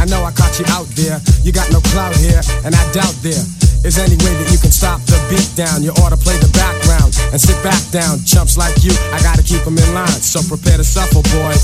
I 0.00 0.06
know 0.06 0.24
I 0.24 0.32
caught 0.32 0.58
you 0.58 0.66
out 0.72 0.88
there. 0.96 1.20
You 1.44 1.52
got 1.52 1.70
no 1.70 1.80
clout 1.92 2.16
here, 2.16 2.40
and 2.64 2.74
I 2.74 2.82
doubt 2.92 3.14
there 3.20 3.44
is 3.84 3.96
any 3.98 4.16
way 4.16 4.32
that 4.36 4.48
you 4.52 4.58
can 4.58 4.72
stop 4.72 5.00
the 5.08 5.16
beat 5.28 5.48
down. 5.56 5.82
You 5.82 5.92
ought 6.02 6.10
to 6.10 6.20
play 6.20 6.36
the 6.38 6.50
background 6.52 7.16
and 7.32 7.40
sit 7.40 7.56
back 7.62 7.80
down. 7.90 8.20
Chumps 8.24 8.56
like 8.56 8.82
you, 8.82 8.92
I 9.12 9.20
gotta 9.22 9.42
keep 9.42 9.62
them 9.64 9.78
in 9.78 9.94
line. 9.94 10.20
So 10.20 10.40
prepare 10.42 10.76
to 10.76 10.84
suffer, 10.84 11.22
boy, 11.32 11.54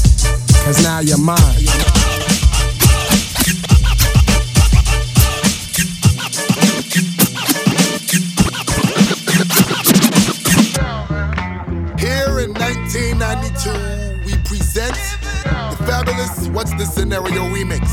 cause 0.64 0.83
now 0.83 1.01
you're 1.01 1.18
mine. 1.18 2.46
What's 16.57 16.73
the 16.73 16.87
Scenario 16.87 17.42
remix. 17.55 17.87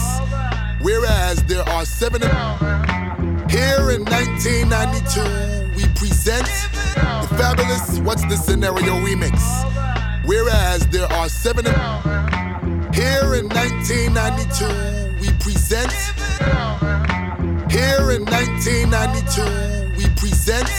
Whereas 0.81 1.43
there 1.43 1.67
are 1.67 1.83
seven. 1.83 2.21
Here 3.49 3.91
in 3.91 4.05
1992, 4.05 5.75
we 5.75 5.83
present 5.99 6.47
the 6.95 7.27
fabulous 7.35 7.99
What's 7.99 8.21
the 8.21 8.37
Scenario 8.37 8.93
remix. 9.03 9.37
Whereas 10.23 10.87
there 10.87 11.11
are 11.11 11.27
seven. 11.27 11.65
Here 12.95 13.35
in 13.35 13.49
1992, 13.49 15.19
we 15.19 15.27
present. 15.43 15.91
Here 17.69 18.11
in 18.11 18.23
1992, 18.23 19.43
we 19.97 20.07
present. 20.15 20.69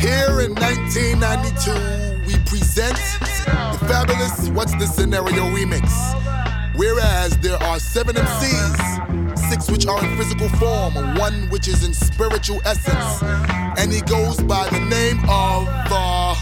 Here 0.00 0.40
in 0.40 0.52
1992, 0.56 2.17
the 2.78 3.78
fabulous 3.88 4.48
What's 4.50 4.72
the 4.74 4.86
Scenario 4.86 5.42
remix. 5.50 5.90
Whereas 6.76 7.36
there 7.38 7.60
are 7.64 7.80
seven 7.80 8.14
MCs, 8.14 9.50
six 9.50 9.68
which 9.68 9.86
are 9.86 9.98
in 10.04 10.16
physical 10.16 10.48
form, 10.60 10.94
one 11.16 11.50
which 11.50 11.66
is 11.66 11.82
in 11.82 11.92
spiritual 11.92 12.60
essence. 12.64 13.22
And 13.80 13.92
he 13.92 14.00
goes 14.02 14.40
by 14.42 14.68
the 14.68 14.78
name 14.78 15.18
of 15.28 15.66
uh, 15.90 16.34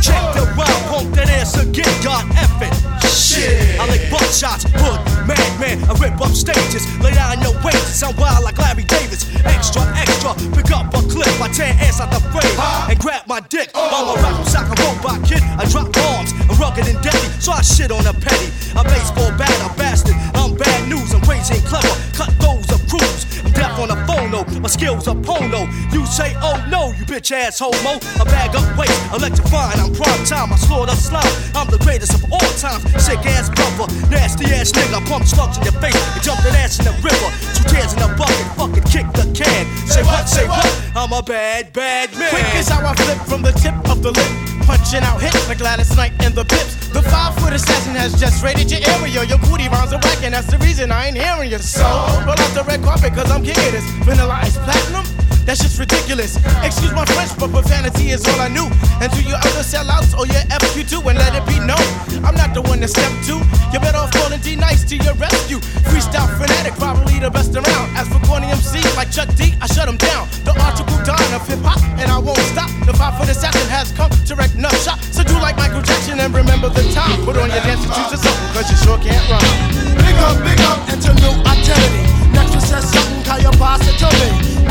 Check 0.00 0.22
the 0.34 0.46
wild 0.56 0.82
punk 0.86 1.14
that 1.16 1.28
ass 1.28 1.60
again, 1.60 1.90
God 2.04 2.24
it. 2.62 2.72
Shit. 3.10 3.80
I 3.80 3.88
lick 3.90 4.02
buckshots, 4.06 4.70
hood, 4.78 5.00
madman, 5.26 5.82
I 5.90 5.92
rip 5.98 6.20
up 6.20 6.30
stages. 6.30 6.86
Lay 7.00 7.12
down 7.12 7.42
your 7.42 7.54
weight, 7.64 7.74
sound 7.74 8.16
wild 8.16 8.44
like 8.44 8.58
Larry 8.58 8.84
Davis. 8.84 9.26
Extra, 9.44 9.82
extra, 9.96 10.05
pick 10.34 10.72
up 10.72 10.88
a 10.94 11.02
clip, 11.06 11.28
I 11.40 11.48
tear 11.52 11.76
ass 11.78 12.00
out 12.00 12.10
the 12.10 12.20
frame 12.32 12.56
and 12.90 12.98
grab 12.98 13.26
my 13.26 13.40
dick. 13.40 13.70
I'm 13.74 14.08
a 14.08 14.14
rap 14.22 14.46
sock, 14.46 14.66
a 14.66 14.74
robot 14.82 15.22
kid. 15.28 15.42
I 15.60 15.64
drop 15.68 15.92
bombs, 15.92 16.32
I'm 16.48 16.56
rugged 16.58 16.88
and 16.88 17.00
deadly, 17.02 17.28
so 17.38 17.52
I 17.52 17.62
shit 17.62 17.90
on 17.90 18.06
a 18.06 18.14
petty. 18.14 18.48
A 18.74 18.82
baseball 18.82 19.30
bat, 19.36 19.52
a 19.60 19.68
bastard. 19.76 20.16
I'm 20.34 20.54
bad 20.54 20.88
news, 20.88 21.12
I'm 21.14 21.20
crazy 21.20 21.54
and 21.54 21.64
clever. 21.64 21.94
Cut 22.14 22.32
those 22.40 22.66
of 22.72 22.80
crews. 22.88 23.25
Deaf 23.56 23.78
on 23.80 23.88
the 23.88 23.98
phone, 24.06 24.30
no. 24.30 24.44
My 24.60 24.68
skills 24.68 25.08
are 25.08 25.16
pono. 25.16 25.66
You 25.92 26.04
say, 26.06 26.36
oh 26.44 26.56
no, 26.70 26.92
you 26.98 27.04
bitch 27.04 27.32
ass 27.32 27.58
homo. 27.58 27.96
A 28.20 28.24
bag 28.24 28.54
up 28.54 28.66
weight, 28.76 28.92
electrifying. 29.12 29.80
I'm 29.80 29.92
prime 29.92 30.24
time. 30.24 30.52
I 30.52 30.56
slaughter 30.56 30.94
slime. 30.94 31.24
I'm 31.54 31.68
the 31.70 31.78
greatest 31.78 32.14
of 32.14 32.24
all 32.30 32.50
times. 32.60 32.84
Sick 33.02 33.24
ass 33.26 33.48
brother, 33.50 33.88
nasty 34.10 34.44
ass 34.52 34.72
nigga. 34.72 35.00
Pump 35.08 35.24
slugs 35.24 35.58
in 35.58 35.64
your 35.64 35.76
face 35.80 35.96
and 35.96 36.22
jump 36.22 36.40
that 36.44 36.54
ass 36.54 36.78
in 36.78 36.84
the 36.84 36.94
river. 37.00 37.28
Two 37.56 37.64
tears 37.72 37.92
in 37.92 38.00
the 38.00 38.12
bucket, 38.16 38.46
fucking 38.60 38.86
kick 38.92 39.06
the 39.16 39.24
can. 39.32 39.64
Say 39.88 40.02
what, 40.02 40.28
say 40.28 40.46
what? 40.46 40.68
I'm 40.94 41.12
a 41.12 41.22
bad, 41.22 41.72
bad 41.72 42.12
man. 42.18 42.30
Quick 42.30 42.44
as 42.54 42.68
how 42.68 42.84
I 42.84 42.94
flip 42.94 43.18
from 43.26 43.42
the 43.42 43.52
tip 43.52 43.74
of 43.88 44.02
the 44.02 44.12
lip. 44.12 44.55
Punching 44.66 45.02
out 45.02 45.22
hits 45.22 45.48
like 45.48 45.58
Gladys 45.58 45.96
Knight 45.96 46.12
and 46.20 46.34
the 46.34 46.44
Pips. 46.44 46.88
The 46.88 47.02
five 47.02 47.34
foot 47.38 47.52
assassin 47.52 47.94
has 47.94 48.18
just 48.18 48.42
raided 48.42 48.70
your 48.70 48.80
area. 48.98 49.22
Your 49.24 49.38
booty 49.38 49.68
rounds 49.68 49.92
are 49.92 50.00
whack, 50.02 50.24
and 50.24 50.34
that's 50.34 50.48
the 50.48 50.58
reason 50.58 50.90
I 50.90 51.06
ain't 51.06 51.16
hearing 51.16 51.50
you. 51.50 51.58
So, 51.58 51.86
roll 52.26 52.34
out 52.34 52.54
the 52.54 52.64
red 52.66 52.82
carpet, 52.82 53.14
cause 53.14 53.30
I'm 53.30 53.44
kicking 53.44 53.72
this. 53.72 53.84
Vanilla 54.04 54.40
ice 54.42 54.56
platinum. 54.58 55.25
That 55.46 55.62
just 55.62 55.78
ridiculous. 55.78 56.42
Excuse 56.66 56.90
my 56.90 57.06
French, 57.14 57.30
but 57.38 57.54
profanity 57.54 58.10
is 58.10 58.26
all 58.26 58.42
I 58.42 58.50
knew. 58.50 58.66
And 58.98 59.06
to 59.14 59.22
your 59.22 59.38
other 59.38 59.62
sellouts 59.62 60.10
or 60.18 60.26
your 60.26 60.42
FQ2, 60.50 61.06
and 61.06 61.14
let 61.22 61.38
it 61.38 61.46
be 61.46 61.62
known, 61.62 61.86
I'm 62.26 62.34
not 62.34 62.50
the 62.50 62.66
one 62.66 62.82
to 62.82 62.90
step 62.90 63.06
to. 63.30 63.38
You 63.70 63.78
better 63.78 64.02
off 64.02 64.10
calling 64.10 64.42
D 64.42 64.58
Nice 64.58 64.82
to 64.90 64.98
your 64.98 65.14
rescue. 65.14 65.62
Freestyle 65.86 66.26
fanatic, 66.34 66.74
probably 66.74 67.22
the 67.22 67.30
best 67.30 67.54
around. 67.54 67.86
As 67.94 68.10
for 68.10 68.18
corny 68.26 68.50
MC 68.50 68.82
like 68.98 69.14
Chuck 69.14 69.30
D, 69.38 69.54
I 69.62 69.70
shut 69.70 69.86
him 69.86 69.94
down. 70.02 70.26
The 70.42 70.50
article 70.58 70.98
Don 71.06 71.22
of 71.30 71.46
hip 71.46 71.62
hop, 71.62 71.78
and 71.94 72.10
I 72.10 72.18
won't 72.18 72.42
stop. 72.50 72.66
The 72.82 72.98
five 72.98 73.14
foot 73.14 73.30
assassin 73.30 73.70
has 73.70 73.94
come 73.94 74.10
to 74.10 74.34
wreck 74.34 74.50
nut 74.58 74.74
shop. 74.82 74.98
So 75.14 75.22
do 75.22 75.38
like 75.38 75.54
Michael 75.54 75.86
Jackson 75.86 76.18
and 76.18 76.34
remember 76.34 76.74
the 76.74 76.82
time. 76.90 77.22
Put 77.22 77.38
on 77.38 77.54
your 77.54 77.62
dancing 77.62 77.94
shoes 77.94 78.10
or 78.10 78.18
something, 78.18 78.50
cause 78.50 78.66
you 78.66 78.78
sure 78.82 78.98
can't 78.98 79.22
run. 79.30 79.46
Big 79.94 80.18
up, 80.26 80.42
big 80.42 80.58
up, 80.66 80.82
into 80.90 81.14
new 81.22 81.34
identity. 81.46 82.02
Next 82.34 82.50
you 82.50 82.62
said 82.66 82.82
something, 82.82 83.22
call 83.22 83.38
your 83.38 83.54
boss 83.62 83.78
to 83.86 84.10
me. 84.18 84.65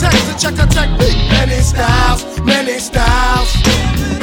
Does 0.00 0.32
to 0.32 0.34
check 0.40 0.54
a 0.54 0.66
technique? 0.66 1.28
Many 1.28 1.60
styles, 1.60 2.24
many 2.40 2.78
styles. 2.78 3.52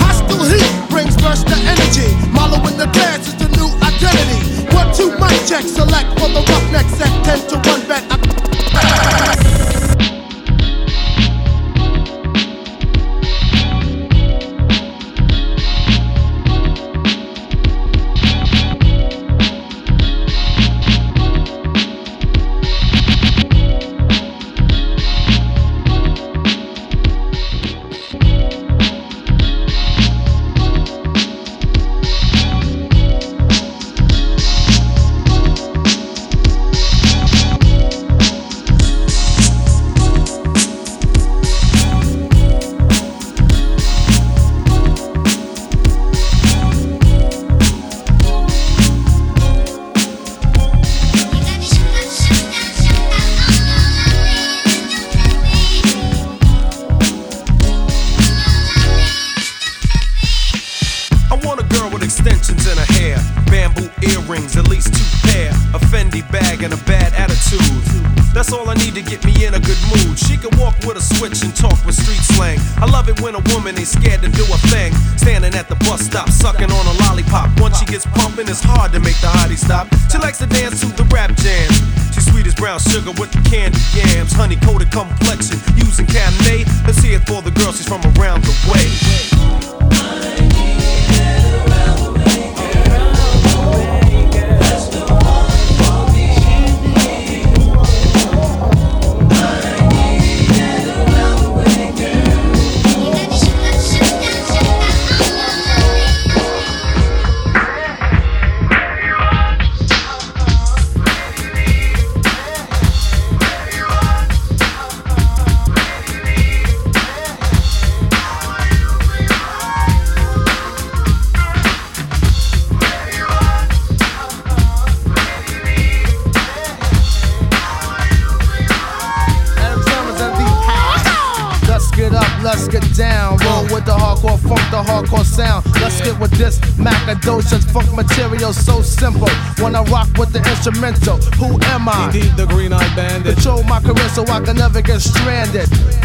Hostile 0.02 0.44
heat 0.50 0.90
brings 0.90 1.16
burst 1.18 1.46
of 1.46 1.60
energy. 1.70 2.10
Marlow 2.34 2.66
in 2.68 2.78
the 2.78 2.88
dance 2.88 3.28
is 3.28 3.36
the 3.36 3.48
new 3.54 3.70
identity. 3.86 4.66
One, 4.76 4.92
two, 4.96 5.12
mic 5.22 5.38
check, 5.46 5.63
select 5.63 6.18
for 6.18 6.30
the 6.30 6.42
roughneck 6.50 6.88
set. 6.98 7.13
Ten 7.24 7.40
to 7.50 7.70
one 7.70 7.88
bet. 7.88 9.57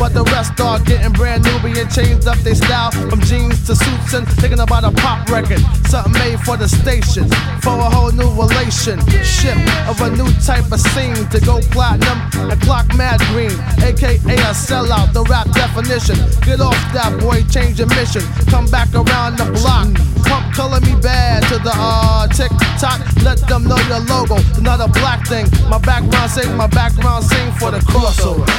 But 0.02 0.14
the 0.14 0.24
rest 0.34 0.58
are 0.60 0.80
getting 0.80 1.12
brand 1.12 1.44
new, 1.44 1.56
being 1.62 1.86
changed 1.86 2.26
up 2.26 2.36
their 2.38 2.56
style 2.56 2.90
from 2.90 3.20
jeans 3.20 3.64
to 3.66 3.76
suits 3.76 4.14
and 4.14 4.26
thinking 4.42 4.58
about 4.58 4.82
a 4.82 4.90
pop 4.90 5.28
record. 5.30 5.60
Something 5.86 6.12
made 6.14 6.40
for 6.40 6.56
the 6.56 6.66
station, 6.66 7.30
for 7.62 7.70
a 7.78 7.86
whole 7.86 8.10
new 8.10 8.26
relationship 8.34 9.54
of 9.86 10.00
a 10.02 10.10
new 10.10 10.26
type 10.42 10.66
of 10.72 10.80
scene 10.80 11.14
to 11.30 11.38
go 11.46 11.60
platinum 11.70 12.18
and 12.50 12.60
clock 12.62 12.90
mad 12.96 13.20
green, 13.30 13.54
aka 13.86 14.18
a 14.18 14.50
sellout. 14.50 15.12
The 15.12 15.22
rap 15.30 15.46
definition. 15.54 16.18
Get 16.42 16.60
off 16.60 16.74
that 16.90 17.14
boy, 17.20 17.46
change 17.46 17.78
your 17.78 17.88
mission. 17.94 18.22
Come 18.50 18.66
back 18.74 18.90
around 18.92 19.38
the 19.38 19.46
block. 19.54 19.86
Pump 20.26 20.52
color 20.52 20.80
me 20.80 20.98
bad 21.00 21.46
to 21.46 21.62
the 21.62 21.72
uh 21.72 22.26
tick 22.26 22.50
tock. 22.80 22.98
Let 23.22 23.38
them 23.46 23.70
know 23.70 23.78
your 23.86 24.00
logo. 24.00 24.34
It's 24.50 24.60
not 24.60 24.80
a 24.80 24.88
black 24.98 25.28
thing. 25.28 25.46
My 25.70 25.78
background 25.78 26.30
sing, 26.30 26.56
my 26.56 26.66
background 26.66 27.24
sing 27.24 27.52
for 27.52 27.70
the 27.70 27.78
crossover. 27.86 28.50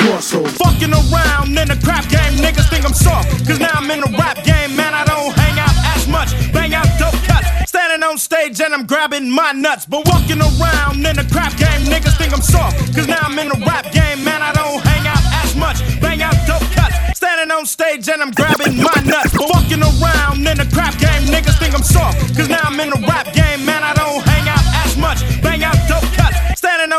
Crossover. 0.00 0.48
Fucking 0.64 0.92
around 0.92 1.52
in 1.56 1.68
the 1.68 1.78
crap 1.84 2.08
game, 2.08 2.34
niggas 2.40 2.68
think 2.70 2.84
I'm 2.84 2.94
soft. 2.94 3.28
Cause 3.46 3.60
now 3.60 3.72
I'm 3.76 3.90
in 3.90 4.00
the 4.00 4.10
rap 4.16 4.42
game, 4.44 4.74
man, 4.76 4.94
I 4.94 5.04
don't 5.04 5.32
hang 5.36 5.56
out 5.60 5.76
as 5.94 6.08
much. 6.08 6.30
Bang 6.52 6.74
out 6.74 6.88
dope 6.98 7.16
cuts, 7.28 7.48
standing 7.68 8.02
on 8.02 8.16
stage 8.16 8.60
and 8.60 8.72
I'm 8.72 8.86
grabbing 8.86 9.30
my 9.30 9.52
nuts. 9.52 9.84
But 9.86 10.08
walking 10.08 10.40
around 10.40 11.04
in 11.04 11.16
the 11.16 11.26
crap 11.30 11.56
game, 11.56 11.84
niggas 11.92 12.16
think 12.16 12.32
I'm 12.32 12.42
soft. 12.42 12.76
Cause 12.94 13.06
now 13.06 13.20
I'm 13.20 13.38
in 13.38 13.48
the 13.48 13.60
rap 13.66 13.92
game, 13.92 14.24
man, 14.24 14.40
I 14.42 14.52
don't 14.52 14.80
hang 14.80 15.04
out 15.06 15.24
as 15.44 15.54
much. 15.56 15.78
Bang 16.00 16.22
out 16.22 16.36
dope 16.46 16.64
cuts, 16.72 16.96
standing 17.16 17.50
on 17.52 17.66
stage 17.66 18.08
and 18.08 18.22
I'm 18.22 18.32
grabbing 18.32 18.76
my 18.76 18.98
nuts. 19.04 19.36
But 19.36 19.48
walking 19.52 19.82
around 19.84 20.40
in 20.46 20.56
the 20.56 20.68
crap 20.72 20.96
game, 20.98 21.28
niggas 21.28 21.58
think 21.60 21.74
I'm 21.74 21.84
soft. 21.84 22.16
Cause 22.36 22.48
now 22.48 22.64
I'm 22.64 22.78
in 22.80 22.90
the 22.90 23.00
rap 23.06 23.32
game, 23.34 23.64
man, 23.64 23.82
I 23.84 23.92
don't 23.94 24.22
hang 24.24 24.48
out 24.48 24.64
as 24.84 24.96
much. 24.96 25.20
Bang 25.42 25.62
out 25.62 25.76
dope 25.88 26.09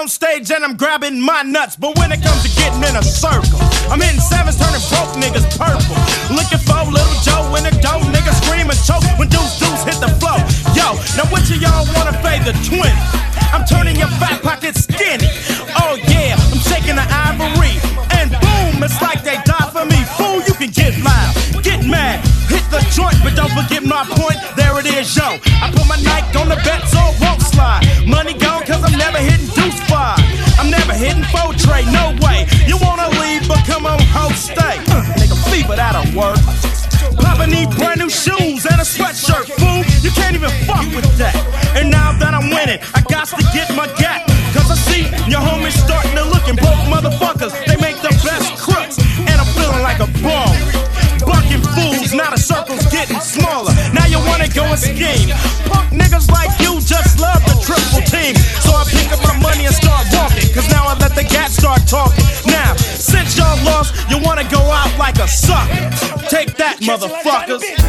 on 0.02 0.10
stage 0.10 0.50
and 0.50 0.66
I'm 0.66 0.76
grabbing 0.76 1.22
my 1.22 1.44
nuts. 1.44 1.78
But 1.78 1.94
when 2.00 2.12
it 2.12 2.26
comes 2.26 2.42
to 2.42 2.50
getting 2.58 2.82
in 2.82 2.98
a 2.98 3.06
circle, 3.06 3.62
I'm 3.86 4.02
hitting 4.02 4.18
sevens, 4.18 4.58
turning 4.58 4.82
broke 4.90 5.14
niggas 5.14 5.46
purple. 5.54 5.94
Looking 6.34 6.58
for 6.66 6.90
little 6.90 7.18
Joe 7.22 7.46
in 7.54 7.70
the 7.70 7.74
dough, 7.86 8.02
niggas 8.10 8.42
scream 8.42 8.66
and 8.66 8.82
choke 8.82 9.06
when 9.22 9.30
deuce 9.30 9.62
deuce 9.62 9.86
hit 9.86 10.02
the 10.02 10.10
flow. 10.18 10.42
Yo, 10.74 10.98
now 11.14 11.30
which 11.30 11.54
of 11.54 11.62
y'all 11.62 11.86
wanna 11.94 12.18
fade 12.26 12.42
the 12.50 12.58
20? 12.66 12.82
I'm 13.54 13.62
turning 13.70 13.94
your 13.94 14.10
fat 14.18 14.42
pocket 14.42 14.74
skinny. 14.74 15.30
Oh 15.78 15.94
yeah, 16.10 16.34
I'm 16.34 16.62
shaking 16.66 16.98
the 16.98 17.06
ivory. 17.06 17.78
And 18.18 18.34
boom, 18.42 18.82
it's 18.82 18.98
like 19.06 19.22
they 19.22 19.38
died 19.46 19.70
for 19.70 19.86
me. 19.86 20.02
Fool, 20.18 20.42
you 20.50 20.58
can 20.58 20.74
get 20.74 20.98
loud, 21.06 21.62
get 21.62 21.86
mad, 21.86 22.26
hit 22.50 22.66
the 22.74 22.82
joint, 22.90 23.22
but 23.22 23.38
don't 23.38 23.54
forget 23.54 23.86
my 23.86 24.02
point. 24.18 24.42
There 24.58 24.74
it 24.82 24.90
is, 24.90 25.14
yo. 25.14 25.38
I 25.62 25.70
put 25.70 25.86
my 25.86 26.02
Nike 26.02 26.34
on 26.42 26.50
the 26.50 26.58
bet 26.66 26.90
so 26.90 27.01
tray, 31.62 31.86
no 31.94 32.16
way. 32.22 32.46
You 32.66 32.78
wanna 32.82 33.10
leave, 33.22 33.48
but 33.48 33.62
come 33.66 33.86
on, 33.86 34.00
ho, 34.14 34.30
stay. 34.34 34.78
Uh, 34.90 35.06
nigga, 35.18 35.38
fever 35.50 35.76
that'll 35.76 36.10
work. 36.18 36.40
Papa 37.18 37.46
need 37.48 37.70
brand 37.78 38.00
new 38.00 38.10
shoes 38.10 38.66
and 38.66 38.80
a 38.82 38.86
sweatshirt, 38.86 39.46
fool. 39.60 39.82
You 40.02 40.12
can't 40.12 40.36
even 40.36 40.50
fuck 40.66 40.86
with 40.96 41.08
that. 41.18 41.36
And 41.78 41.90
now 41.90 42.14
that 42.18 42.34
I'm 42.34 42.50
winning, 42.50 42.80
I 42.94 43.02
got 43.10 43.28
to 43.30 43.42
get 43.54 43.70
my 43.76 43.88
gat. 43.98 44.26
Cause 44.54 44.70
I 44.70 44.76
see 44.76 45.04
your 45.32 45.40
homies 45.40 45.78
starting 45.78 46.16
to 46.16 46.26
look 46.26 46.48
and 46.50 46.58
broke 46.58 46.84
motherfuckers. 46.92 47.54
They 47.66 47.78
make 47.80 47.98
the 48.02 48.12
best 48.26 48.58
crooks. 48.60 49.00
And 49.20 49.36
I'm 49.40 49.48
feeling 49.56 49.84
like 49.84 50.00
a 50.00 50.10
bum. 50.20 50.52
Bucking 51.24 51.64
fools, 51.78 52.14
now 52.14 52.32
the 52.32 52.42
circle's 52.42 52.86
getting 52.92 53.20
smaller. 53.22 53.72
Now 53.94 54.06
you 54.10 54.20
wanna 54.28 54.50
go 54.50 54.66
and 54.66 54.80
scheme. 54.80 55.30
Punk 55.70 55.94
niggas 55.94 56.28
like 56.32 56.52
you 56.60 56.82
just 56.82 57.20
love 57.22 57.42
the 57.46 57.56
triple 57.62 58.04
team. 58.10 58.36
So 58.66 58.74
I 58.74 58.84
pick 58.90 59.08
up 59.14 59.22
my 59.24 59.38
money 59.40 59.66
and 59.66 59.76
start 59.76 60.08
walking. 60.12 60.50
Cause 60.54 60.68
now 60.70 60.81
start 61.52 61.86
talking. 61.88 62.24
Now, 62.48 62.76
since 62.76 63.38
y'all 63.38 63.64
lost, 63.64 63.94
you 64.10 64.18
wanna 64.24 64.48
go 64.50 64.60
out 64.60 64.98
like 64.98 65.20
a 65.20 65.28
sucker. 65.28 65.90
Take 66.30 66.56
that, 66.58 66.80
motherfuckers. 66.80 67.81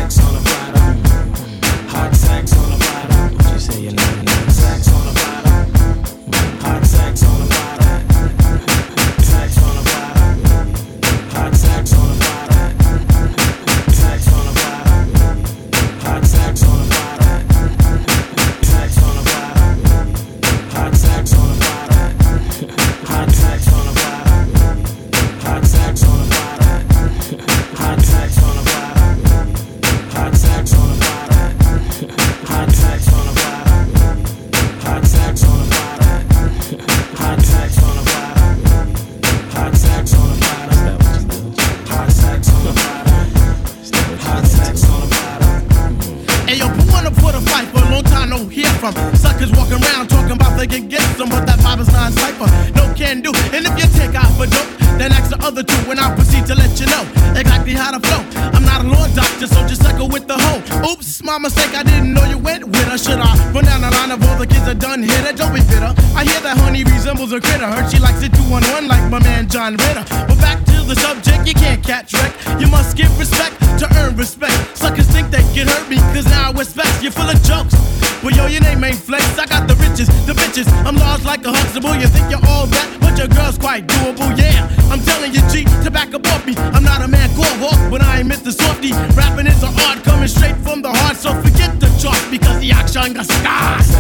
what 47.23 47.37
a 47.37 47.41
fight 47.41 47.82
a 48.05 48.09
time 48.11 48.31
no 48.31 48.47
hear 48.49 48.71
from? 48.81 48.95
Suckers 49.15 49.51
walking 49.53 49.83
around 49.83 50.09
talking 50.09 50.33
about 50.33 50.57
they 50.59 50.67
can 50.67 50.89
get 50.89 51.03
some, 51.17 51.29
but 51.29 51.47
that 51.47 51.59
vibe 51.61 51.81
is 51.81 51.93
not 51.93 52.13
cipher. 52.13 52.49
No 52.75 52.93
can 52.95 53.21
do. 53.21 53.33
And 53.55 53.67
if 53.67 53.75
you 53.79 53.87
take 53.99 54.15
out 54.15 54.31
for 54.37 54.47
dope, 54.47 54.71
then 54.99 55.13
ask 55.13 55.31
the 55.31 55.41
other 55.45 55.63
two 55.63 55.91
and 55.91 55.99
I'll 55.99 56.15
proceed 56.15 56.47
to 56.47 56.55
let 56.55 56.79
you 56.81 56.87
know 56.87 57.03
exactly 57.39 57.73
how 57.73 57.91
to 57.97 58.01
flow. 58.01 58.23
I'm 58.53 58.65
not 58.65 58.85
a 58.85 58.89
law 58.89 59.07
doctor, 59.15 59.47
so 59.47 59.67
just 59.67 59.83
suckle 59.83 60.09
with 60.09 60.27
the 60.27 60.37
hoe. 60.37 60.61
Oops, 60.91 61.23
my 61.23 61.39
mistake, 61.39 61.75
I 61.75 61.83
didn't 61.83 62.13
know 62.13 62.25
you 62.25 62.39
went 62.39 62.65
with 62.65 62.87
her. 62.89 62.99
Should 62.99 63.19
I 63.19 63.33
run 63.53 63.65
down 63.65 63.83
the 63.83 63.91
line 63.91 64.11
of 64.11 64.23
all 64.27 64.39
the 64.39 64.47
kids 64.47 64.67
that 64.67 64.79
done 64.79 65.03
hit 65.03 65.25
her? 65.27 65.33
Don't 65.33 65.55
be 65.55 65.61
bitter. 65.61 65.93
I 66.17 66.25
hear 66.25 66.41
that 66.41 66.59
honey 66.59 66.85
resembles 66.85 67.33
a 67.33 67.41
critter. 67.41 67.67
Heard 67.67 67.91
she 67.91 67.99
likes 67.99 68.23
it 68.23 68.33
two 68.35 68.47
on 68.53 68.63
one 68.75 68.89
like 68.89 69.05
my 69.11 69.21
man 69.23 69.49
John 69.49 69.73
Ritter. 69.77 70.05
But 70.29 70.39
back 70.39 70.65
to 70.67 70.77
the 70.85 70.97
subject, 70.97 71.47
you 71.47 71.55
can't 71.55 71.83
catch 71.83 72.15
wreck. 72.15 72.33
You 72.61 72.67
must 72.69 72.97
give 72.97 73.13
respect 73.19 73.59
to 73.81 73.87
earn 74.01 74.17
respect. 74.17 74.77
Suckers 74.77 75.07
think 75.07 75.31
they 75.31 75.43
can 75.55 75.67
hurt 75.67 75.89
me, 75.89 75.97
cause 76.15 76.27
now 76.27 76.53
it's 76.53 76.73
facts. 76.73 77.03
You're 77.03 77.13
full 77.13 77.29
of 77.29 77.41
jokes. 77.43 77.92
Well, 78.23 78.31
yo, 78.37 78.47
your 78.47 78.63
name 78.63 78.85
ain't 78.85 78.97
flex. 78.97 79.37
I 79.37 79.47
got 79.47 79.67
the 79.67 79.75
riches, 79.83 80.07
the 80.27 80.33
bitches. 80.33 80.71
I'm 80.87 80.95
large 80.97 81.25
like 81.25 81.45
a 81.45 81.51
Huxtable. 81.51 81.95
You 81.97 82.07
think 82.07 82.31
you're 82.31 82.47
all 82.47 82.67
that, 82.67 82.87
but 83.01 83.19
your 83.19 83.27
girl's 83.27 83.59
quite 83.59 83.87
doable. 83.89 84.31
Yeah, 84.39 84.71
I'm 84.91 85.01
telling 85.01 85.35
you, 85.35 85.43
G, 85.51 85.65
to 85.83 85.91
back 85.91 86.15
up 86.15 86.27
off 86.29 86.47
me. 86.47 86.55
I'm 86.57 86.85
not 86.85 87.03
a 87.03 87.09
man 87.09 87.29
called 87.35 87.59
Hawk, 87.59 87.91
but 87.91 88.01
I 88.01 88.21
ain't 88.21 88.31
Mr. 88.31 88.53
Softy. 88.53 88.93
Rapping 89.19 89.47
is 89.47 89.63
an 89.63 89.75
art 89.87 90.05
coming 90.05 90.29
straight 90.29 90.57
from 90.63 90.83
the 90.83 90.93
heart, 90.93 91.17
so 91.17 91.35
forget 91.43 91.81
the 91.81 91.91
chalk 91.99 92.23
because 92.31 92.61
the 92.61 92.71
action 92.71 93.13
got 93.13 93.27
stars. 93.27 93.91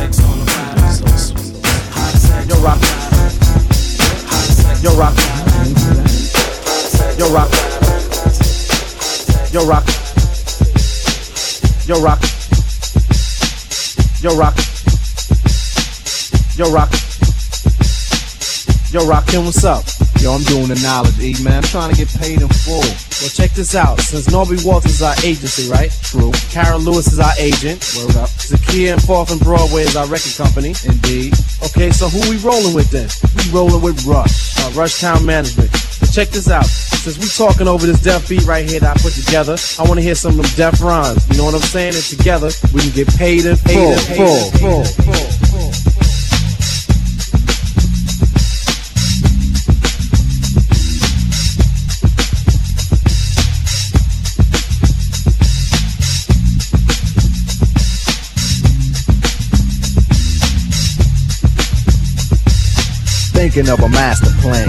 Yo, 2.46 2.56
rock. 2.62 2.78
Yo, 4.82 4.94
rock. 4.94 5.14
Yo, 7.18 7.26
rock. 7.32 7.50
Yo, 9.52 9.66
rock. 9.66 9.86
Yo, 11.86 12.00
rock. 12.00 12.41
Yo, 14.22 14.36
rock. 14.36 14.54
Yo, 16.54 16.70
rock. 16.70 16.92
Yo, 18.92 19.04
Rockin', 19.04 19.44
what's 19.44 19.64
up? 19.64 19.82
Yo, 20.20 20.30
I'm 20.30 20.44
doing 20.44 20.68
the 20.68 20.78
knowledge, 20.84 21.18
E, 21.18 21.34
man. 21.42 21.56
I'm 21.56 21.62
trying 21.64 21.90
to 21.90 21.96
get 21.96 22.06
paid 22.20 22.40
in 22.40 22.46
full. 22.46 22.86
Well, 23.18 23.32
check 23.34 23.50
this 23.50 23.74
out. 23.74 23.98
Since 23.98 24.28
Norby 24.28 24.64
Walters 24.64 25.00
is 25.00 25.02
our 25.02 25.16
agency, 25.24 25.68
right? 25.68 25.90
True. 26.02 26.30
Karen 26.54 26.82
Lewis 26.84 27.10
is 27.10 27.18
our 27.18 27.32
agent. 27.40 27.82
Word 27.98 28.14
up. 28.14 28.28
Zakia 28.38 28.92
and 28.92 29.02
Fourth 29.02 29.32
and 29.32 29.40
Broadway 29.40 29.82
is 29.82 29.96
our 29.96 30.06
record 30.06 30.36
company. 30.36 30.74
Indeed. 30.84 31.34
Okay, 31.64 31.90
so 31.90 32.06
who 32.06 32.20
we 32.30 32.36
rolling 32.38 32.74
with 32.74 32.92
then? 32.92 33.08
We 33.42 33.50
rolling 33.50 33.82
with 33.82 34.04
Rush, 34.06 34.54
uh, 34.60 34.70
Rush 34.78 35.00
Town 35.00 35.26
Management. 35.26 35.72
Check 36.12 36.28
this 36.28 36.50
out. 36.50 36.66
Since 36.66 37.16
we 37.16 37.26
talking 37.26 37.66
over 37.66 37.86
this 37.86 38.02
deaf 38.02 38.28
beat 38.28 38.44
right 38.44 38.68
here 38.68 38.80
that 38.80 38.98
I 38.98 39.00
put 39.00 39.14
together, 39.14 39.56
I 39.78 39.82
want 39.88 39.94
to 39.94 40.02
hear 40.02 40.14
some 40.14 40.38
of 40.38 40.44
them 40.44 40.56
deaf 40.56 40.82
rhymes. 40.82 41.26
You 41.30 41.38
know 41.38 41.46
what 41.46 41.54
I'm 41.54 41.60
saying? 41.62 41.94
And 41.94 42.04
together, 42.04 42.50
we 42.74 42.82
can 42.82 42.90
get 42.90 43.08
paid 43.16 43.46
in 43.46 43.56
full, 43.56 43.96
full, 43.96 44.50
full, 44.52 44.84
full. 44.84 45.32
thinking 63.32 63.68
of 63.72 63.80
a 63.80 63.88
master 63.88 64.30
plan. 64.40 64.68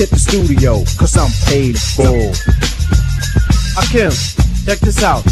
hit 0.00 0.08
the 0.08 0.18
studio, 0.18 0.80
cause 0.96 1.14
I'm 1.14 1.28
paid 1.44 1.76
full. 1.76 2.32
Akim, 3.76 4.10
check 4.64 4.80
this 4.80 5.02
out. 5.02 5.22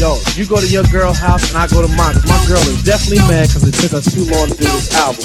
Yo, 0.00 0.18
you 0.34 0.46
go 0.46 0.58
to 0.58 0.66
your 0.66 0.82
girl 0.90 1.12
house 1.12 1.48
and 1.50 1.56
I 1.56 1.68
go 1.68 1.80
to 1.80 1.86
mine. 1.94 2.16
my 2.26 2.44
girl 2.48 2.58
is 2.58 2.82
definitely 2.82 3.22
mad 3.30 3.46
because 3.46 3.68
it 3.68 3.74
took 3.78 3.94
us 3.94 4.12
too 4.12 4.24
long 4.26 4.48
to 4.48 4.54
do 4.56 4.64
this 4.64 4.92
album. 4.96 5.22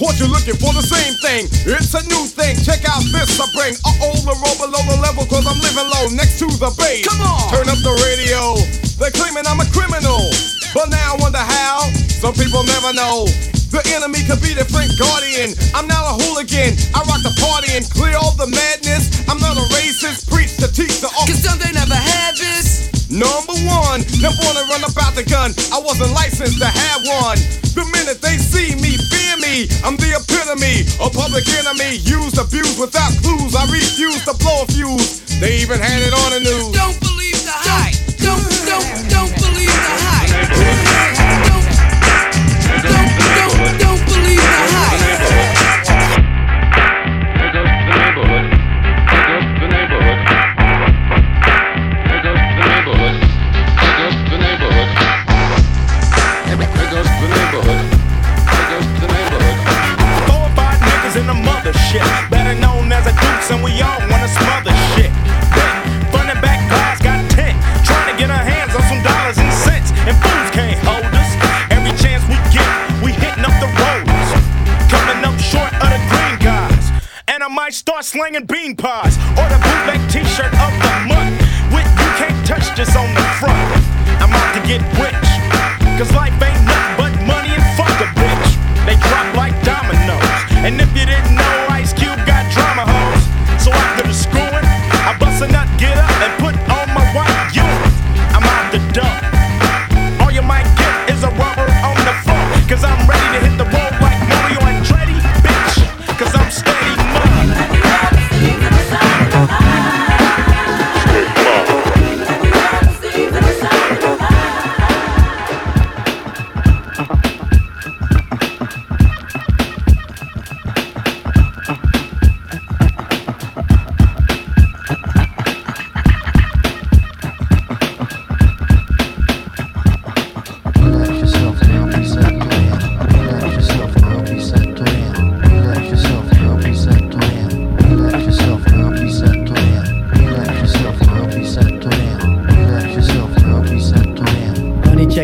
Caught 0.00 0.16
you 0.16 0.32
looking 0.32 0.56
for 0.56 0.72
the 0.72 0.80
same 0.80 1.12
thing. 1.20 1.44
It's 1.68 1.92
a 1.92 2.00
new 2.08 2.24
thing. 2.24 2.56
Check 2.64 2.88
out 2.88 3.04
this 3.12 3.36
I 3.36 3.44
bring. 3.52 3.76
Uh-oh, 3.84 4.16
the 4.24 4.32
roll 4.32 4.56
below 4.56 4.80
the 4.88 4.96
level 4.96 5.28
cause 5.28 5.44
I'm 5.44 5.60
living 5.60 5.84
low 5.92 6.08
next 6.16 6.40
to 6.40 6.48
the 6.56 6.72
base. 6.80 7.04
Come 7.04 7.20
on! 7.20 7.52
Turn 7.52 7.68
up 7.68 7.76
the 7.84 7.92
radio. 8.08 8.56
They're 8.96 9.12
claiming 9.12 9.44
I'm 9.44 9.60
a 9.60 9.68
criminal. 9.68 10.24
But 10.72 10.88
now 10.88 11.04
I 11.04 11.14
wonder 11.20 11.44
how. 11.44 11.84
Some 12.16 12.32
people 12.32 12.64
never 12.64 12.96
know. 12.96 13.28
The 13.68 13.84
enemy 13.92 14.24
could 14.24 14.40
be 14.40 14.56
the 14.56 14.64
Frank 14.64 14.88
Guardian. 14.96 15.52
I'm 15.76 15.84
not 15.84 16.08
a 16.08 16.14
hooligan. 16.16 16.80
I 16.96 17.04
rock 17.04 17.20
the 17.20 17.36
party 17.36 17.76
and 17.76 17.84
clear 17.84 18.16
all 18.16 18.32
the 18.40 18.48
madness. 18.48 19.12
I'm 19.28 19.36
not 19.36 19.52
a 19.52 19.68
racist. 19.76 20.32
Preach 20.32 20.56
to 20.64 20.68
teach 20.72 21.04
the 21.04 21.12
Cause 21.12 21.44
some 21.44 21.60
they 21.60 21.76
never 21.76 21.92
had 21.92 22.40
this. 22.40 22.99
Number 23.10 23.58
one, 23.66 24.06
never 24.22 24.38
wanna 24.46 24.62
run 24.70 24.86
about 24.86 25.18
the 25.18 25.26
gun. 25.26 25.50
I 25.74 25.82
wasn't 25.82 26.14
licensed 26.14 26.62
to 26.62 26.70
have 26.70 27.02
one. 27.02 27.38
The 27.74 27.82
minute 27.90 28.22
they 28.22 28.38
see 28.38 28.78
me, 28.78 28.94
fear 29.10 29.34
me. 29.42 29.66
I'm 29.82 29.98
the 29.98 30.14
epitome, 30.14 30.86
a 31.02 31.10
public 31.10 31.42
enemy. 31.58 31.98
Used, 32.06 32.38
abused 32.38 32.78
without 32.78 33.10
clues. 33.18 33.58
I 33.58 33.66
refuse 33.66 34.22
to 34.30 34.34
blow 34.38 34.62
a 34.62 34.66
fuse. 34.66 35.26
They 35.40 35.58
even 35.58 35.80
had 35.80 36.02
it 36.06 36.14
on 36.14 36.38
the 36.38 36.40
news. 36.40 36.70
Don't 36.70 36.99
slanging 78.20 78.44
bean 78.44 78.76
pies 78.76 79.16
or 79.40 79.48
the 79.48 79.56
bootleg 79.64 80.00
t-shirt 80.10 80.52
of 80.60 80.72
the 80.84 80.94
month 81.08 81.40
with 81.72 81.88
you 81.96 82.10
can't 82.20 82.46
touch 82.46 82.68
this 82.76 82.94
on 82.94 83.08
the 83.14 83.24
front. 83.40 83.56
I'm 84.20 84.28
out 84.28 84.52
to 84.56 84.60
get 84.68 84.82
rich, 85.00 85.19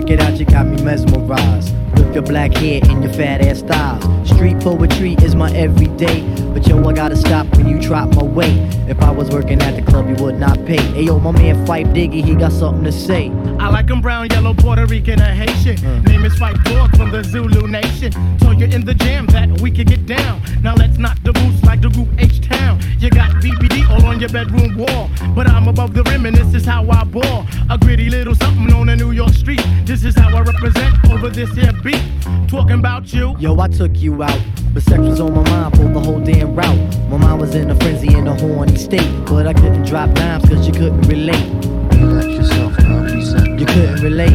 check 0.00 0.10
it 0.10 0.20
out, 0.20 0.38
you 0.38 0.44
got 0.44 0.66
me 0.66 0.82
mesmerized. 0.82 1.74
With 1.96 2.12
your 2.12 2.22
black 2.22 2.52
hair 2.52 2.80
and 2.84 3.02
your 3.02 3.12
fat 3.14 3.40
ass 3.40 3.60
styles. 3.60 4.28
Street 4.28 4.60
poetry 4.60 5.14
is 5.22 5.34
my 5.34 5.50
everyday. 5.52 6.20
But 6.52 6.66
yo, 6.66 6.84
I 6.84 6.92
gotta 6.92 7.16
stop 7.16 7.46
when 7.56 7.66
you 7.66 7.80
drop 7.80 8.14
my 8.14 8.22
weight. 8.22 8.58
If 8.88 9.00
I 9.00 9.10
was 9.10 9.30
working 9.30 9.62
at 9.62 9.74
the 9.74 9.82
club, 9.90 10.08
you 10.08 10.22
would 10.22 10.38
not 10.38 10.62
pay. 10.66 10.82
Hey 10.92 11.04
yo, 11.04 11.18
my 11.18 11.30
man 11.30 11.64
Fife 11.66 11.86
Diggy, 11.88 12.22
he 12.22 12.34
got 12.34 12.52
something 12.52 12.84
to 12.84 12.92
say. 12.92 13.28
I 13.66 13.68
like 13.68 13.90
'em 13.90 14.00
brown, 14.00 14.28
yellow, 14.30 14.54
Puerto 14.54 14.86
Rican, 14.86 15.20
or 15.20 15.24
Haitian. 15.24 15.76
Mm. 15.78 16.06
Name 16.06 16.24
is 16.24 16.38
Fight 16.38 16.56
Dog 16.62 16.96
from 16.96 17.10
the 17.10 17.24
Zulu 17.24 17.66
Nation. 17.66 18.12
Told 18.38 18.60
you 18.60 18.66
in 18.66 18.84
the 18.84 18.94
jam 18.94 19.26
that 19.26 19.60
we 19.60 19.72
could 19.72 19.88
get 19.88 20.06
down. 20.06 20.40
Now 20.62 20.76
let's 20.76 20.98
knock 20.98 21.18
the 21.24 21.32
boots 21.32 21.64
like 21.64 21.80
the 21.80 21.88
group 21.88 22.06
H 22.16 22.40
Town. 22.40 22.78
You 23.00 23.10
got 23.10 23.30
BBD 23.42 23.82
all 23.90 24.06
on 24.06 24.20
your 24.20 24.28
bedroom 24.28 24.76
wall. 24.76 25.10
But 25.34 25.50
I'm 25.50 25.66
above 25.66 25.94
the 25.94 26.04
rim 26.04 26.26
and 26.26 26.36
this 26.36 26.54
is 26.54 26.64
how 26.64 26.88
I 26.88 27.02
ball. 27.02 27.44
A 27.68 27.76
gritty 27.76 28.08
little 28.08 28.36
something 28.36 28.72
on 28.72 28.88
a 28.88 28.94
New 28.94 29.10
York 29.10 29.34
street. 29.34 29.64
This 29.84 30.04
is 30.04 30.14
how 30.14 30.28
I 30.28 30.42
represent 30.42 30.94
over 31.10 31.28
this 31.28 31.50
here 31.50 31.72
beat. 31.82 32.04
Talking 32.46 32.78
about 32.78 33.12
you. 33.12 33.34
Yo, 33.40 33.58
I 33.58 33.66
took 33.66 33.96
you 33.96 34.22
out. 34.22 34.40
But 34.74 34.84
sex 34.84 35.00
was 35.00 35.18
on 35.18 35.34
my 35.34 35.42
mind 35.50 35.76
for 35.76 35.88
the 35.88 35.98
whole 35.98 36.20
damn 36.20 36.54
route. 36.54 36.78
My 37.10 37.16
mind 37.16 37.40
was 37.40 37.56
in 37.56 37.68
a 37.68 37.74
frenzy 37.74 38.14
in 38.14 38.28
a 38.28 38.34
horny 38.38 38.76
state. 38.76 39.10
But 39.26 39.48
I 39.48 39.54
couldn't 39.54 39.86
drop 39.86 40.14
dimes 40.14 40.48
cause 40.48 40.68
you 40.68 40.72
couldn't 40.72 41.08
relate. 41.08 41.75
You 41.96 43.64
couldn't 43.64 44.02
relate. 44.02 44.32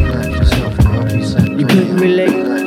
You 1.58 1.66
couldn't 1.66 1.96
relate. 1.96 2.61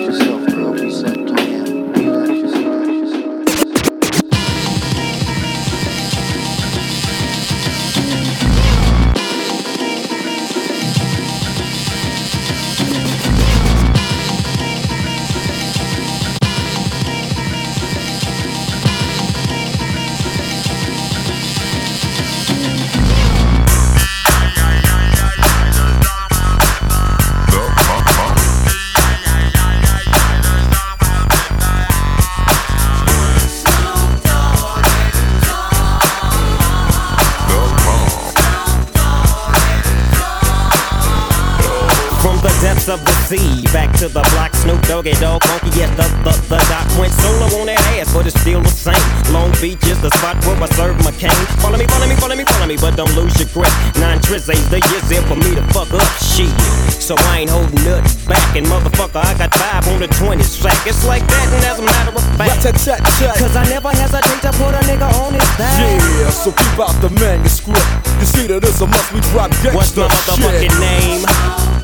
Your 53.39 53.49
grip. 53.53 53.71
Nine 53.99 54.19
tris 54.21 54.49
ain't 54.49 54.63
the 54.69 54.79
years 54.91 55.05
there 55.09 55.21
for 55.23 55.36
me 55.36 55.55
to 55.55 55.63
fuck 55.73 55.91
up 55.93 56.07
shit. 56.21 56.51
So 57.01 57.15
I 57.29 57.45
ain't 57.45 57.49
holding 57.51 57.77
nothing 57.86 58.09
back, 58.27 58.55
and 58.55 58.65
motherfucker, 58.65 59.21
I 59.21 59.38
got 59.38 59.53
five 59.53 59.88
on 59.88 59.99
the 59.99 60.07
20 60.07 60.41
sack. 60.43 60.75
It's 60.88 61.05
like 61.05 61.25
that, 61.27 61.47
and 61.53 61.63
as 61.65 61.79
a 61.79 61.86
matter 61.86 62.11
of 62.15 62.23
fact, 62.38 62.63
cause 62.63 63.55
I 63.55 63.63
never 63.69 63.89
hesitate 63.89 64.41
to 64.41 64.51
put 64.57 64.73
a 64.73 64.81
nigga 64.89 65.07
on 65.21 65.33
his 65.33 65.49
back. 65.57 65.79
Yeah, 65.79 66.29
so 66.29 66.51
keep 66.51 66.79
out 66.79 66.95
the 67.01 67.09
manuscript. 67.19 67.86
You 68.19 68.25
see 68.25 68.47
that 68.47 68.63
it's 68.63 68.81
a 68.81 68.88
must 68.88 69.13
we 69.13 69.21
drop 69.31 69.51
gangsta 69.61 69.75
What's 69.75 69.95
my 69.97 70.07
motherfucking 70.07 70.71
shit. 70.71 70.79
name? 70.79 71.74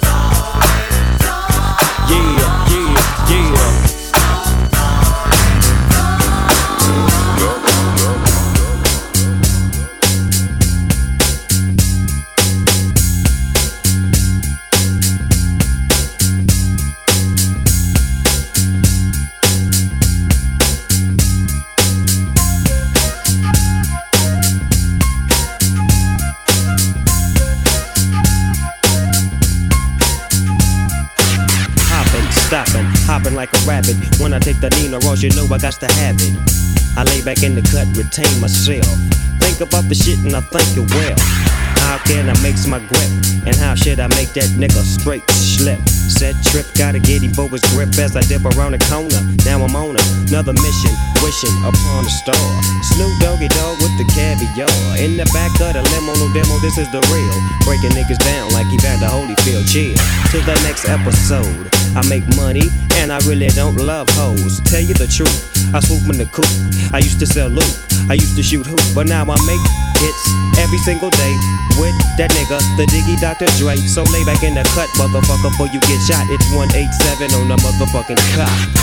When 34.21 34.33
I 34.33 34.39
take 34.39 34.59
the 34.61 34.69
Nina 34.77 34.99
Ross, 34.99 35.21
you 35.23 35.29
know 35.33 35.45
I 35.49 35.57
got 35.57 35.73
to 35.81 35.89
have 36.03 36.15
it. 36.19 36.33
I 36.97 37.03
lay 37.07 37.21
back 37.23 37.41
in 37.41 37.55
the 37.55 37.63
cut, 37.65 37.87
retain 37.97 38.29
myself. 38.41 38.85
Think 39.41 39.61
about 39.61 39.89
the 39.89 39.95
shit 39.95 40.19
and 40.21 40.35
I 40.35 40.41
think 40.41 40.69
it 40.77 40.85
well. 40.93 41.17
How 41.81 41.97
can 42.05 42.29
I 42.29 42.35
make 42.45 42.55
my 42.69 42.77
grip? 42.77 43.11
And 43.47 43.55
how 43.57 43.73
should 43.73 43.99
I 43.99 44.07
make 44.13 44.37
that 44.37 44.53
nigga 44.53 44.85
straight 44.85 45.25
slip? 45.31 45.81
Set 45.89 46.37
trip, 46.53 46.67
gotta 46.77 46.99
get 46.99 47.25
his 47.25 47.33
grip 47.73 47.89
as 47.97 48.15
I 48.15 48.21
dip 48.29 48.45
around 48.45 48.77
the 48.77 48.81
corner. 48.85 49.21
Now 49.43 49.65
I'm 49.65 49.75
on 49.75 49.97
another 50.29 50.53
mission, 50.53 50.93
wishing 51.25 51.57
upon 51.65 52.05
a 52.05 52.13
star. 52.21 52.47
Snoop 52.93 53.11
Doggy 53.19 53.49
Dog 53.57 53.81
with 53.81 53.95
the 53.97 54.05
caviar. 54.13 54.69
In 55.01 55.17
the 55.17 55.25
back 55.33 55.51
of 55.57 55.73
the 55.73 55.81
limo, 55.81 56.13
no 56.21 56.27
demo, 56.37 56.59
this 56.61 56.77
is 56.77 56.87
the 56.93 57.01
real. 57.09 57.37
Breaking 57.65 57.97
niggas 57.97 58.21
down 58.21 58.53
like 58.53 58.69
Evander 58.69 59.09
Holyfield. 59.09 59.65
Chill 59.65 59.97
to 60.31 60.37
the 60.45 60.55
next 60.67 60.85
episode. 60.85 61.80
I 61.95 62.07
make 62.07 62.23
money 62.37 62.63
and 63.03 63.11
I 63.11 63.19
really 63.27 63.47
don't 63.49 63.75
love 63.75 64.07
hoes. 64.11 64.61
Tell 64.61 64.79
you 64.79 64.93
the 64.93 65.07
truth, 65.07 65.75
I 65.75 65.79
swoop 65.79 66.07
in 66.07 66.17
the 66.17 66.25
coop. 66.31 66.47
I 66.93 66.99
used 66.99 67.19
to 67.19 67.27
sell 67.27 67.49
loot, 67.49 67.75
I 68.09 68.13
used 68.15 68.35
to 68.37 68.43
shoot 68.43 68.65
hoop, 68.65 68.79
but 68.95 69.07
now 69.07 69.23
I 69.23 69.37
make 69.43 69.63
hits 69.99 70.23
every 70.57 70.79
single 70.79 71.09
day 71.09 71.33
with 71.75 71.95
that 72.17 72.31
nigga, 72.31 72.59
the 72.77 72.85
Diggy 72.87 73.19
Dr. 73.19 73.47
Dre. 73.59 73.75
So 73.75 74.03
lay 74.11 74.23
back 74.23 74.43
in 74.43 74.55
the 74.55 74.63
cut, 74.71 74.89
motherfucker, 74.95 75.51
before 75.51 75.67
you 75.67 75.79
get 75.81 75.99
shot. 76.07 76.25
It's 76.31 76.47
187 76.55 77.35
on 77.35 77.47
the 77.51 77.57
motherfucking 77.59 78.19
cop. 78.35 78.81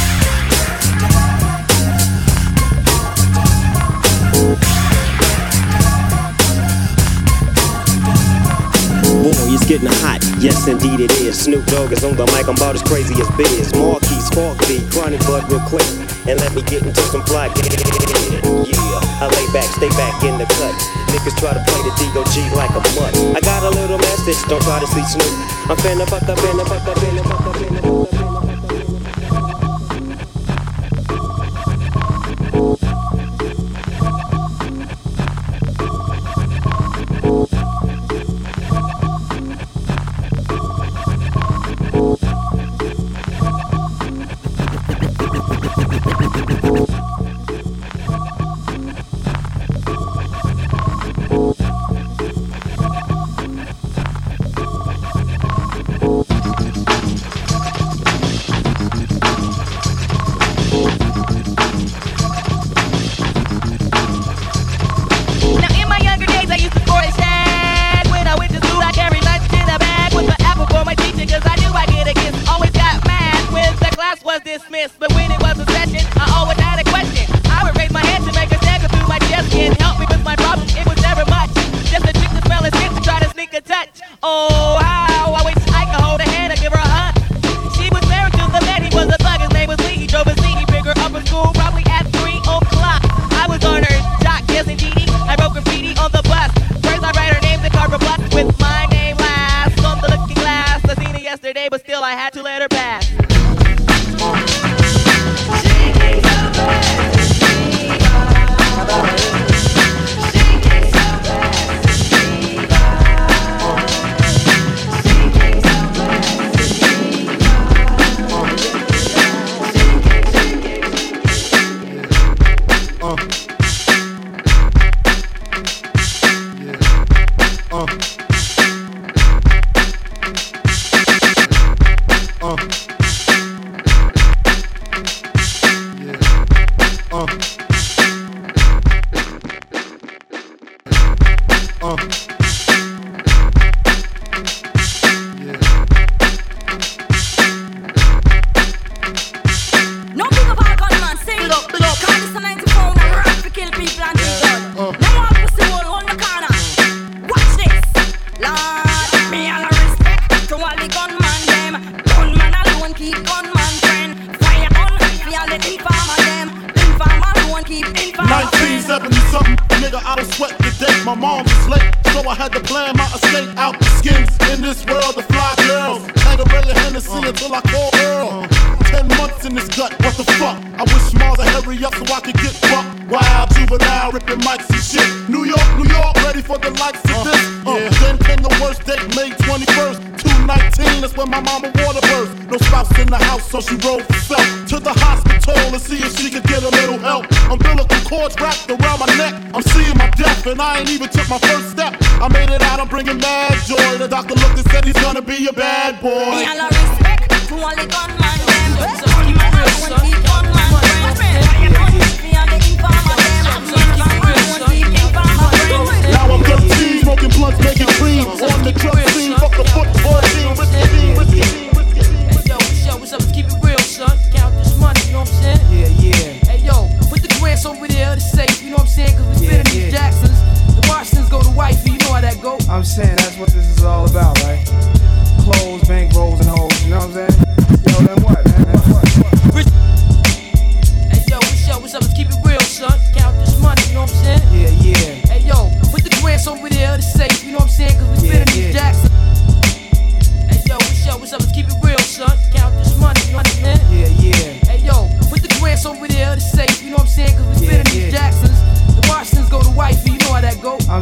Boy, 9.29 9.53
it's 9.53 9.68
getting 9.68 9.93
hot. 10.01 10.24
Yes, 10.41 10.64
indeed 10.68 11.01
it 11.05 11.12
is. 11.20 11.45
Snoop 11.45 11.61
Dogg 11.66 11.93
is 11.93 12.03
on 12.03 12.16
the 12.16 12.24
mic. 12.33 12.49
I'm 12.49 12.57
about 12.57 12.74
as 12.74 12.83
crazy 12.83 13.12
as 13.20 13.29
Biz. 13.37 13.76
Marquis, 13.76 14.24
Spark 14.24 14.57
B, 14.64 14.81
Chronic 14.89 15.20
Bud 15.29 15.45
real 15.53 15.61
quick. 15.68 15.85
And 16.24 16.41
let 16.41 16.57
me 16.57 16.62
get 16.64 16.81
into 16.81 17.03
some 17.12 17.20
fly. 17.29 17.53
Yeah, 17.53 19.20
I 19.20 19.29
lay 19.29 19.45
back, 19.53 19.68
stay 19.76 19.93
back 20.01 20.24
in 20.24 20.41
the 20.41 20.49
cut. 20.57 20.72
Niggas 21.12 21.37
try 21.37 21.53
to 21.53 21.61
play 21.61 21.81
the 21.85 21.93
DOG 22.16 22.57
like 22.57 22.72
a 22.72 22.81
mutt. 22.97 23.12
I 23.37 23.41
got 23.45 23.68
a 23.68 23.70
little 23.76 23.99
message, 23.99 24.41
don't 24.49 24.62
try 24.62 24.81
to 24.81 24.87
see 24.87 25.05
Snoop. 25.05 25.29
I'm 25.68 25.76
finna 25.76 26.09
fuck 26.09 26.24
up, 26.24 26.39
finna 26.39 26.64
fuck 26.64 26.89
up, 26.89 26.97
finna 26.97 27.20
fuck 27.20 27.45
up, 27.45 27.57
finna 27.57 27.83
fuck 27.85 28.12
up. 28.14 28.18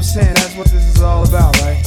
saying? 0.06 0.34
That's 0.34 0.54
what 0.54 0.68
this 0.68 0.86
is 0.86 1.02
all 1.02 1.26
about, 1.26 1.58
right? 1.62 1.82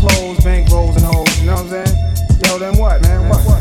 Clothes, 0.00 0.40
bank 0.42 0.70
rolls, 0.70 0.96
and 0.96 1.04
hoes, 1.04 1.28
you 1.40 1.46
know 1.46 1.60
what 1.60 1.72
I'm 1.72 1.84
saying? 1.84 2.14
Yo, 2.46 2.58
then 2.58 2.76
what, 2.76 3.00
man? 3.02 3.28
What? 3.28 3.40
what? 3.44 3.60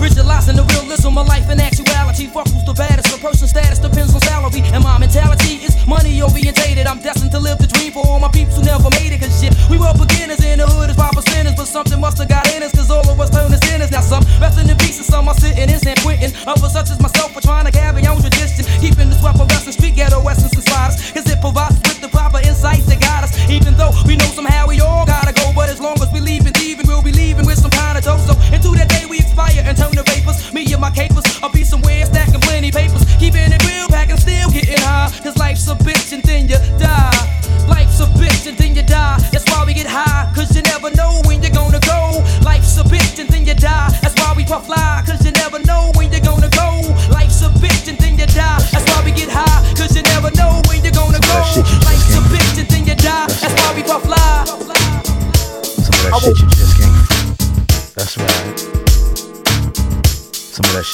Visualizing 0.00 0.56
the 0.56 0.64
realism 0.74 1.18
of 1.18 1.26
life 1.28 1.48
in 1.50 1.60
actuality. 1.60 2.26
Fuck 2.26 2.48
who's 2.48 2.64
the 2.64 2.74
baddest. 2.74 3.12
The 3.12 3.18
person 3.20 3.46
status 3.46 3.78
depends 3.78 4.14
on 4.14 4.20
salary. 4.22 4.62
And 4.72 4.82
my 4.82 4.98
mentality 4.98 5.60
is 5.62 5.74
money 5.86 6.22
orientated. 6.22 6.86
I'm 6.86 7.00
destined 7.00 7.32
to 7.32 7.38
live 7.38 7.58
the 7.58 7.68
dream 7.68 7.92
for 7.92 8.02
all 8.06 8.18
my 8.18 8.28
peeps 8.28 8.56
who 8.56 8.62
never 8.64 8.90
made 8.98 9.12
it. 9.12 9.20
Cause 9.20 9.34
shit, 9.38 9.54
we 9.70 9.78
were 9.78 9.92
beginners 9.94 10.42
in 10.42 10.58
the 10.58 10.66
hood 10.66 10.90
as 10.90 10.96
proper 10.96 11.22
sinners. 11.22 11.54
But 11.54 11.66
something 11.66 12.00
must 12.00 12.18
have 12.18 12.28
got 12.28 12.48
in 12.54 12.62
us. 12.62 12.72
Cause 12.72 12.90
all 12.90 13.06
of 13.06 13.20
us 13.20 13.30
turned 13.30 13.52
to 13.52 13.60
sinners. 13.66 13.90
Now 13.90 14.00
some 14.00 14.24
resting 14.40 14.68
in 14.68 14.76
pieces, 14.78 15.06
some 15.06 15.28
are 15.28 15.38
sitting 15.38 15.68
in 15.68 15.78
San 15.78 15.96
Quentin. 16.02 16.32
Others 16.46 16.72
such 16.72 16.90
as 16.90 17.00
myself. 17.00 17.13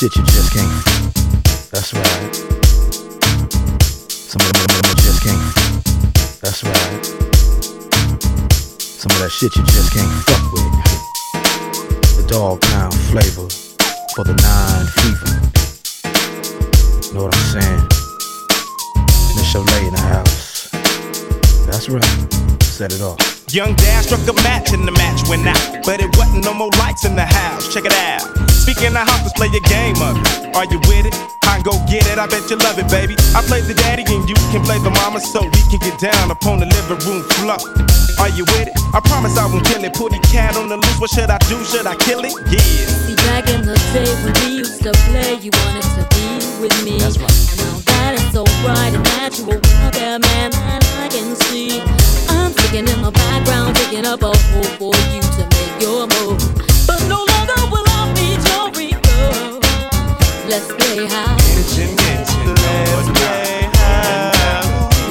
Shit 0.00 0.16
you 0.16 0.22
just 0.22 0.50
can't. 0.54 0.84
That's 1.72 1.92
right. 1.92 2.34
Some 4.08 4.40
of 4.40 4.48
that 4.56 4.96
just 4.96 5.20
can't. 5.20 5.54
That's 6.40 6.64
right. 6.64 7.04
Some 8.80 9.12
of 9.12 9.18
that 9.20 9.28
shit 9.30 9.54
you 9.56 9.62
just 9.62 9.92
can't 9.92 10.08
fuck 10.24 10.52
with. 10.56 10.72
The 12.16 12.24
dog 12.32 12.62
pound 12.62 12.94
flavor 13.12 13.46
for 14.16 14.24
the 14.24 14.32
nine 14.40 14.86
fever. 15.04 15.36
Know 17.12 17.24
what 17.24 17.36
I'm 17.36 17.60
saying? 17.60 17.84
Miss 19.36 19.52
late 19.54 19.84
in 19.84 19.92
the 19.92 20.00
house. 20.00 20.70
That's 21.66 21.90
right. 21.90 22.62
Set 22.62 22.94
it 22.94 23.02
off. 23.02 23.20
Young 23.52 23.74
Dad 23.74 24.04
struck 24.06 24.26
a 24.26 24.32
match 24.44 24.72
and 24.72 24.88
the 24.88 24.92
match 24.92 25.28
went 25.28 25.46
out, 25.46 25.84
but 25.84 26.00
it 26.00 26.08
wasn't 26.16 26.42
no 26.42 26.54
more 26.54 26.70
lights 26.78 27.04
in 27.04 27.16
the 27.16 27.26
house. 27.26 27.68
Check 27.74 27.84
it 27.84 27.92
out. 27.92 28.39
Speaking 28.60 28.92
of 28.92 29.08
hoppers, 29.08 29.32
play 29.32 29.48
your 29.48 29.64
game 29.64 29.96
of 30.04 30.20
it. 30.20 30.54
Are 30.54 30.68
you 30.68 30.78
with 30.84 31.08
it? 31.08 31.16
I 31.48 31.58
go 31.64 31.72
get 31.90 32.06
it, 32.06 32.18
I 32.20 32.28
bet 32.28 32.46
you 32.46 32.56
love 32.60 32.78
it, 32.78 32.86
baby. 32.92 33.16
I 33.34 33.42
play 33.42 33.60
the 33.60 33.74
daddy 33.74 34.04
and 34.06 34.28
you 34.28 34.36
can 34.52 34.62
play 34.62 34.78
the 34.78 34.92
mama 35.02 35.18
so 35.18 35.42
we 35.42 35.62
can 35.72 35.80
get 35.82 35.98
down 35.98 36.30
upon 36.30 36.60
the 36.60 36.68
living 36.68 37.00
room 37.08 37.24
floor. 37.40 37.58
Are 38.20 38.30
you 38.30 38.44
with 38.52 38.68
it? 38.68 38.76
I 38.94 39.00
promise 39.00 39.34
I 39.36 39.48
won't 39.48 39.66
kill 39.66 39.82
it. 39.82 39.92
Put 39.96 40.12
the 40.12 40.20
cat 40.30 40.56
on 40.56 40.68
the 40.68 40.76
loose, 40.76 41.00
what 41.00 41.10
should 41.10 41.30
I 41.30 41.38
do? 41.50 41.58
Should 41.64 41.88
I 41.88 41.96
kill 41.96 42.22
it? 42.22 42.36
Yeah. 42.52 42.60
See, 42.60 43.16
back 43.26 43.48
in 43.48 43.66
the 43.66 43.74
day 43.96 44.06
when 44.22 44.32
we 44.44 44.62
used 44.62 44.84
to 44.84 44.92
play, 45.08 45.40
you 45.40 45.50
wanted 45.64 45.90
to 45.98 46.04
be 46.14 46.28
with 46.60 46.76
me. 46.84 47.00
That's 47.00 47.18
right. 47.18 47.32
Now 47.58 47.80
that 47.90 48.12
is 48.20 48.26
so 48.30 48.44
bright 48.62 48.92
and 48.94 49.04
natural. 49.16 49.58
There, 49.96 50.20
man, 50.20 50.52
that 50.52 50.84
I 51.00 51.08
can 51.08 51.34
see. 51.48 51.80
I'm 52.28 52.52
sitting 52.52 52.86
in 52.86 53.00
the 53.02 53.10
background, 53.10 53.74
picking 53.74 54.06
up 54.06 54.22
a 54.22 54.30
hole 54.30 54.70
for 54.78 54.94
you 55.10 55.24
to 55.24 55.42
make 55.48 55.74
your 55.80 56.06
move. 56.06 56.38
But 56.86 57.02
no 57.08 57.29
Let's 60.50 60.66
play 60.66 61.06
house. 61.06 61.38
Let's 61.54 61.78
play. 61.78 62.18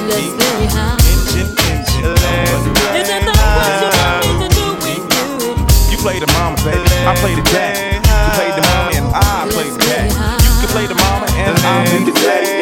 Let's 0.04 0.36
play 0.36 0.68
let's 0.68 0.84
play 1.48 3.00
you 5.90 5.96
play 5.96 6.18
the 6.20 6.26
mama, 6.36 6.56
baby. 6.56 6.84
I 7.08 7.16
play 7.16 7.34
the. 7.34 7.40
You 7.40 8.30
play 8.36 8.50
the 8.52 8.60
mama 8.68 8.90
and 8.92 9.06
I 9.16 9.48
play 9.50 9.70
the 9.70 9.78
dad. 9.78 10.12
You 10.44 10.52
can 10.60 10.68
play 10.68 10.86
the 10.86 10.94
mama 10.94 11.26
and 11.32 11.56
I 11.56 11.86
play 11.86 12.04
the 12.04 12.12
dad. 12.20 12.59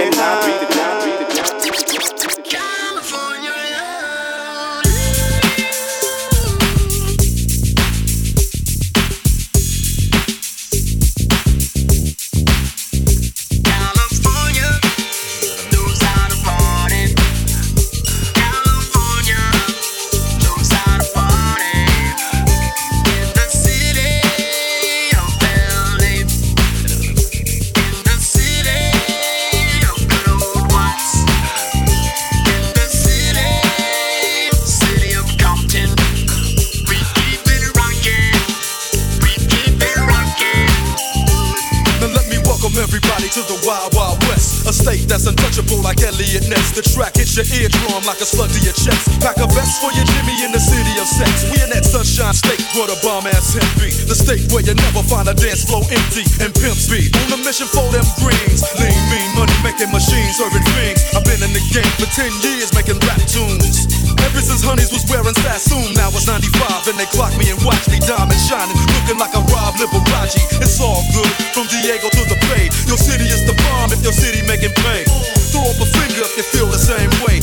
like 45.83 45.99
Elliot 46.07 46.47
Ness. 46.47 46.71
The 46.71 46.87
track 46.87 47.19
hits 47.19 47.35
your 47.35 47.43
eardrum 47.51 48.07
like 48.07 48.23
a 48.23 48.29
slug 48.29 48.47
to 48.55 48.61
your 48.63 48.77
chest. 48.79 49.11
Pack 49.19 49.43
a 49.43 49.47
vest 49.51 49.83
for 49.83 49.91
your 49.91 50.07
Jimmy 50.15 50.47
in 50.47 50.55
the 50.55 50.63
city 50.63 50.95
of 51.03 51.09
sex. 51.11 51.51
We 51.51 51.59
in 51.59 51.71
that 51.75 51.83
sunshine 51.83 52.35
state 52.35 52.63
where 52.79 52.87
the 52.87 52.95
bomb 53.03 53.27
ass 53.27 53.59
hemp 53.59 53.67
be. 53.75 53.91
The 54.07 54.15
state 54.15 54.47
where 54.55 54.63
you 54.63 54.79
never 54.79 55.03
find 55.03 55.27
a 55.27 55.35
dance 55.35 55.67
floor 55.67 55.83
empty 55.91 56.23
and 56.39 56.55
pimp 56.55 56.79
speed. 56.79 57.11
On 57.27 57.35
a 57.35 57.41
mission 57.43 57.67
for 57.67 57.83
them 57.91 58.07
greens. 58.23 58.63
Lean, 58.79 58.95
mean, 59.11 59.29
money 59.35 59.57
making 59.67 59.91
machines, 59.91 60.39
serving 60.39 60.63
things. 60.79 61.03
I've 61.19 61.27
been 61.27 61.43
in 61.43 61.51
the 61.51 61.65
game 61.75 61.91
for 61.99 62.07
10 62.07 62.31
years 62.47 62.71
making 62.79 63.03
rap 63.03 63.19
tunes. 63.27 63.91
Ever 64.23 64.39
since 64.39 64.63
Honeys 64.63 64.95
was 64.95 65.03
wearing 65.11 65.35
Sassoon, 65.43 65.91
now 65.99 66.13
it's 66.15 66.31
95 66.31 66.87
and 66.87 66.97
they 66.99 67.09
clock 67.11 67.35
me 67.35 67.51
and 67.51 67.59
watch 67.67 67.83
me 67.91 67.99
diamond 67.99 68.39
shining, 68.39 68.79
looking 68.95 69.19
like 69.19 69.35
a 69.35 69.43
Rob 69.51 69.75
Liberace. 69.83 70.39
It's 70.63 70.79
all 70.79 71.03
good, 71.11 71.33
from 71.51 71.67
Diego 71.67 72.07
to 72.15 72.23
the 72.31 72.39
Bay. 72.47 72.71
Your 72.87 72.99
city 72.99 73.27
is 73.27 73.43
the 73.47 73.59
bomb 73.67 73.91
if 73.91 74.03
your 74.07 74.15
city 74.15 74.47
making 74.47 74.75
pain 74.85 75.38
throw 75.51 75.62
up 75.62 75.80
a 75.80 75.86
finger 75.86 76.22
if 76.24 76.36
you 76.36 76.42
feel 76.42 76.66
the 76.66 76.78
same 76.78 77.11
way. 77.24 77.38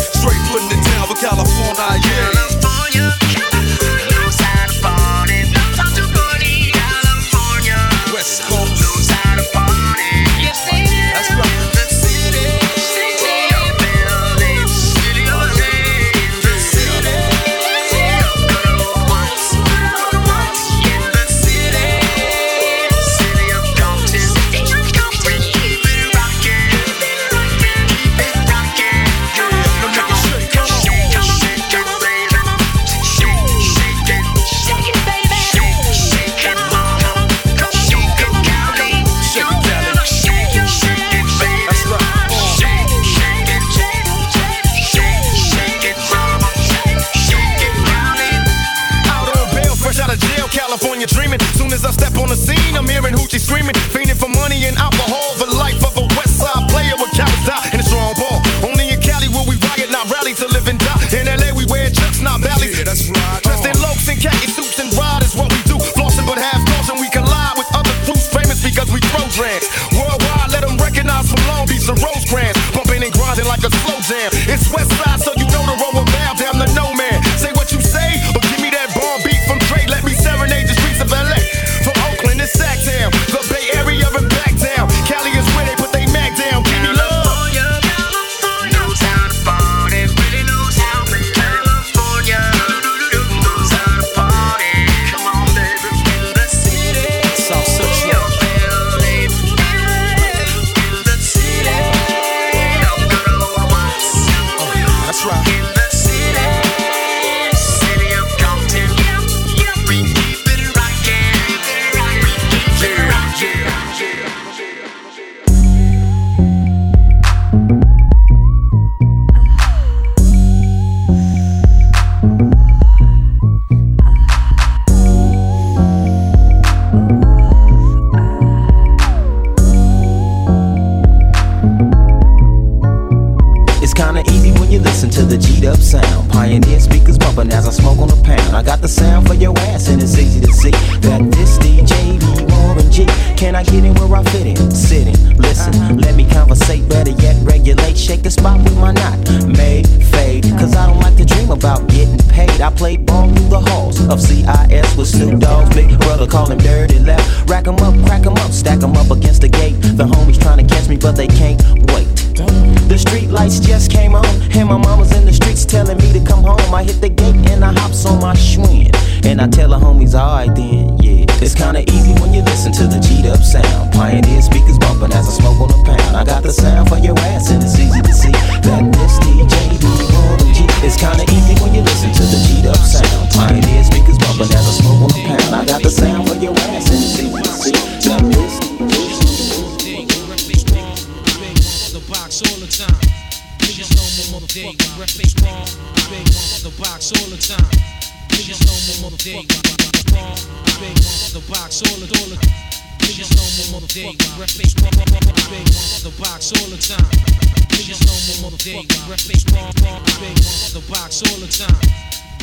The 210.75 210.91
box 210.91 211.23
all 211.23 211.39
the 211.39 211.47
time. 211.47 211.71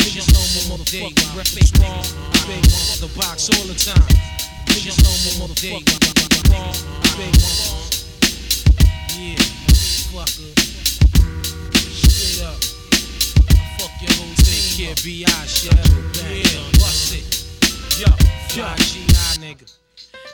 Niggas 0.01 0.25
know 0.33 0.41
more 0.57 0.79
motherfucker. 0.79 1.37
Rep 1.37 1.53
big 1.53 1.69
the 2.97 3.13
box 3.15 3.51
all 3.53 3.67
the 3.69 3.77
time. 3.77 4.09
Niggas 4.73 4.97
know 5.05 5.13
more 5.37 5.49
motherfucker. 5.49 5.85
Yeah, 9.13 9.37
fucker. 10.09 10.49
Straight 11.93 12.47
up. 12.49 12.57
I 13.51 13.77
fuck 13.77 13.93
your 14.01 14.13
whole 14.17 14.35
thing. 14.41 14.65
Kid 14.77 15.01
B.I. 15.05 15.47
shit. 15.47 15.75
Yeah, 15.75 16.81
bust 16.81 17.13
it. 17.13 17.25
Yo, 18.01 18.09
yo, 18.57 18.75
G.I. 18.77 19.37
nigga. 19.45 19.82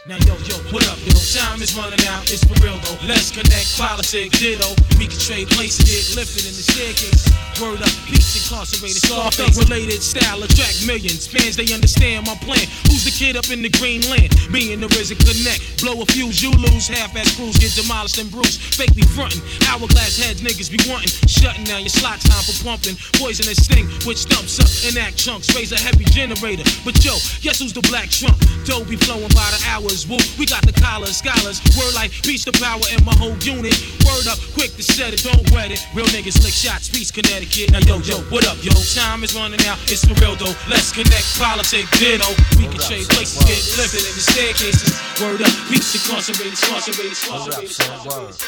Now 0.09 0.17
yo, 0.25 0.33
yo, 0.49 0.57
what 0.73 0.89
up, 0.89 0.97
yo? 1.05 1.13
Time 1.37 1.61
is 1.61 1.77
running 1.77 2.01
out, 2.09 2.25
it's 2.33 2.41
for 2.41 2.57
real 2.65 2.81
though. 2.81 2.97
Let's 3.05 3.29
connect, 3.29 3.77
politics, 3.77 4.41
ditto. 4.41 4.73
We 4.97 5.05
can 5.05 5.21
trade 5.21 5.53
places, 5.53 5.85
get 5.85 6.17
lifted 6.17 6.49
in 6.49 6.57
the 6.57 6.65
staircase. 6.65 7.29
Word 7.61 7.85
up, 7.85 7.93
peace 8.09 8.41
incarcerated, 8.41 9.05
Scarface 9.05 9.61
related 9.61 10.01
style, 10.01 10.41
attract 10.41 10.87
millions. 10.89 11.29
Fans, 11.29 11.61
they 11.61 11.69
understand 11.75 12.25
my 12.25 12.33
plan. 12.41 12.65
Who's 12.89 13.05
the 13.05 13.13
kid 13.13 13.37
up 13.37 13.53
in 13.53 13.61
the 13.61 13.69
green 13.69 14.01
land? 14.09 14.33
Me 14.49 14.73
and 14.73 14.81
the 14.81 14.89
RZA 14.89 15.21
connect. 15.21 15.61
Blow 15.85 16.01
a 16.01 16.07
fuse, 16.09 16.41
you 16.41 16.57
lose. 16.57 16.89
Half-ass 16.89 17.37
crews 17.37 17.61
get 17.61 17.77
demolished 17.77 18.17
and 18.17 18.33
bruised. 18.33 18.65
Fake 18.81 18.97
me 18.97 19.05
frontin'. 19.13 19.45
Hourglass 19.69 20.17
heads, 20.17 20.41
niggas 20.41 20.73
be 20.73 20.81
wantin'. 20.89 21.13
Shutting 21.29 21.69
down 21.69 21.85
your 21.85 21.93
slot 21.93 22.17
time 22.25 22.41
for 22.49 22.57
pumping. 22.65 22.97
Poisonous 23.21 23.61
sting, 23.61 23.85
which 24.09 24.25
stumps 24.25 24.57
up 24.57 24.71
and 24.89 24.97
act 24.97 25.21
chunks. 25.21 25.53
Raise 25.53 25.77
a 25.77 25.79
heavy 25.79 26.09
generator. 26.09 26.65
But 26.81 26.97
yo, 27.05 27.13
guess 27.45 27.61
who's 27.61 27.77
the 27.77 27.85
black 27.93 28.09
trump? 28.09 28.41
Dough 28.65 28.89
be 28.89 28.97
flowing 28.97 29.35
by 29.37 29.51
the 29.53 29.61
hours. 29.69 30.09
Woo, 30.09 30.17
we 30.41 30.47
got 30.49 30.65
the 30.65 30.73
collars, 30.73 31.17
scholars. 31.21 31.61
Word 31.77 31.95
like 31.95 32.11
beast 32.25 32.49
the 32.49 32.57
power 32.57 32.81
in 32.89 33.05
my 33.05 33.15
whole 33.21 33.37
unit. 33.45 33.77
Word 34.09 34.27
up, 34.27 34.41
quick 34.57 34.73
to 34.81 34.83
set 34.83 35.13
it, 35.13 35.21
don't 35.23 35.45
wet 35.53 35.71
it. 35.71 35.85
Real 35.95 36.09
niggas 36.09 36.41
lick 36.43 36.57
shots, 36.57 36.89
Peace, 36.89 37.11
Connecticut. 37.13 37.71
Now 37.71 37.85
yo, 37.85 38.01
yo, 38.01 38.19
what 38.33 38.49
up, 38.49 38.57
yo? 38.65 38.73
Time 38.97 39.23
is 39.23 39.37
running 39.37 39.61
out, 39.69 39.79
it's 39.87 40.05
for 40.05 40.17
real 40.25 40.35
though. 40.37 40.57
Let's 40.67 40.91
connect, 40.91 41.29
politics, 41.37 41.91
ditto. 42.01 42.29
We 42.57 42.67
can 42.67 42.81
trade 42.81 43.07
places, 43.13 43.45
get 43.45 43.61
lifted 43.77 44.03
in 44.09 44.15
the 44.17 44.25
staircases. 44.25 44.97
Word 45.21 45.43
up, 45.45 45.53
peace 45.69 45.93
incarcerated, 45.95 46.57
incarcerated, 46.57 47.13
incarcerated. 47.13 48.41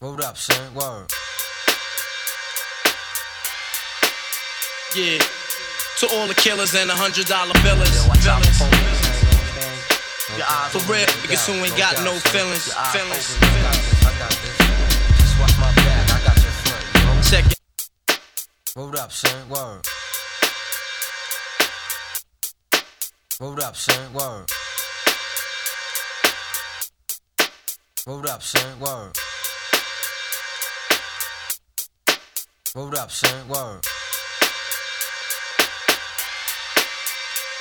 Word 0.00 0.20
up, 0.22 0.36
son. 0.38 0.74
Word. 0.74 1.10
Yeah. 4.96 5.37
To 5.98 6.06
all 6.14 6.28
the 6.28 6.34
killers 6.34 6.76
and 6.76 6.88
the 6.88 6.94
hundred 6.94 7.26
dollar 7.26 7.54
billers. 7.54 7.90
For 10.70 10.78
real, 10.86 11.04
niggas 11.26 11.44
who 11.44 11.54
ain't 11.64 11.76
got 11.76 11.98
no 12.04 12.14
feelings. 12.30 12.72
Feelings. 12.94 13.34
Check 17.28 17.46
it. 17.50 17.58
Word 18.76 18.94
up, 18.94 19.10
son. 19.10 19.48
Word. 19.48 19.82
Word 23.40 23.60
up, 23.60 23.74
son. 23.74 24.12
Word. 24.12 24.46
Word 28.06 28.26
up, 28.28 28.42
son. 28.44 28.78
Word. 28.78 29.18
Word 32.76 32.94
up, 32.94 33.10
son. 33.10 33.48
Word. 33.48 33.84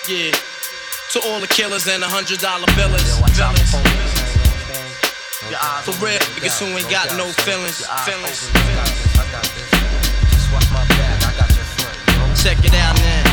Yeah. 0.08 0.32
To 1.12 1.20
all 1.28 1.42
the 1.42 1.48
killers 1.48 1.86
and 1.86 2.02
the 2.02 2.08
hundred 2.08 2.40
dollar 2.40 2.64
billers. 2.80 3.20
For 5.84 5.92
real, 6.00 6.18
niggas 6.40 6.60
who 6.64 6.68
ain't 6.78 6.90
got 6.90 7.12
no 7.18 7.28
feelings. 7.44 7.84
Feelings. 8.08 8.48
Check 12.42 12.64
it 12.64 12.74
out 12.74 12.96
now. 12.96 13.24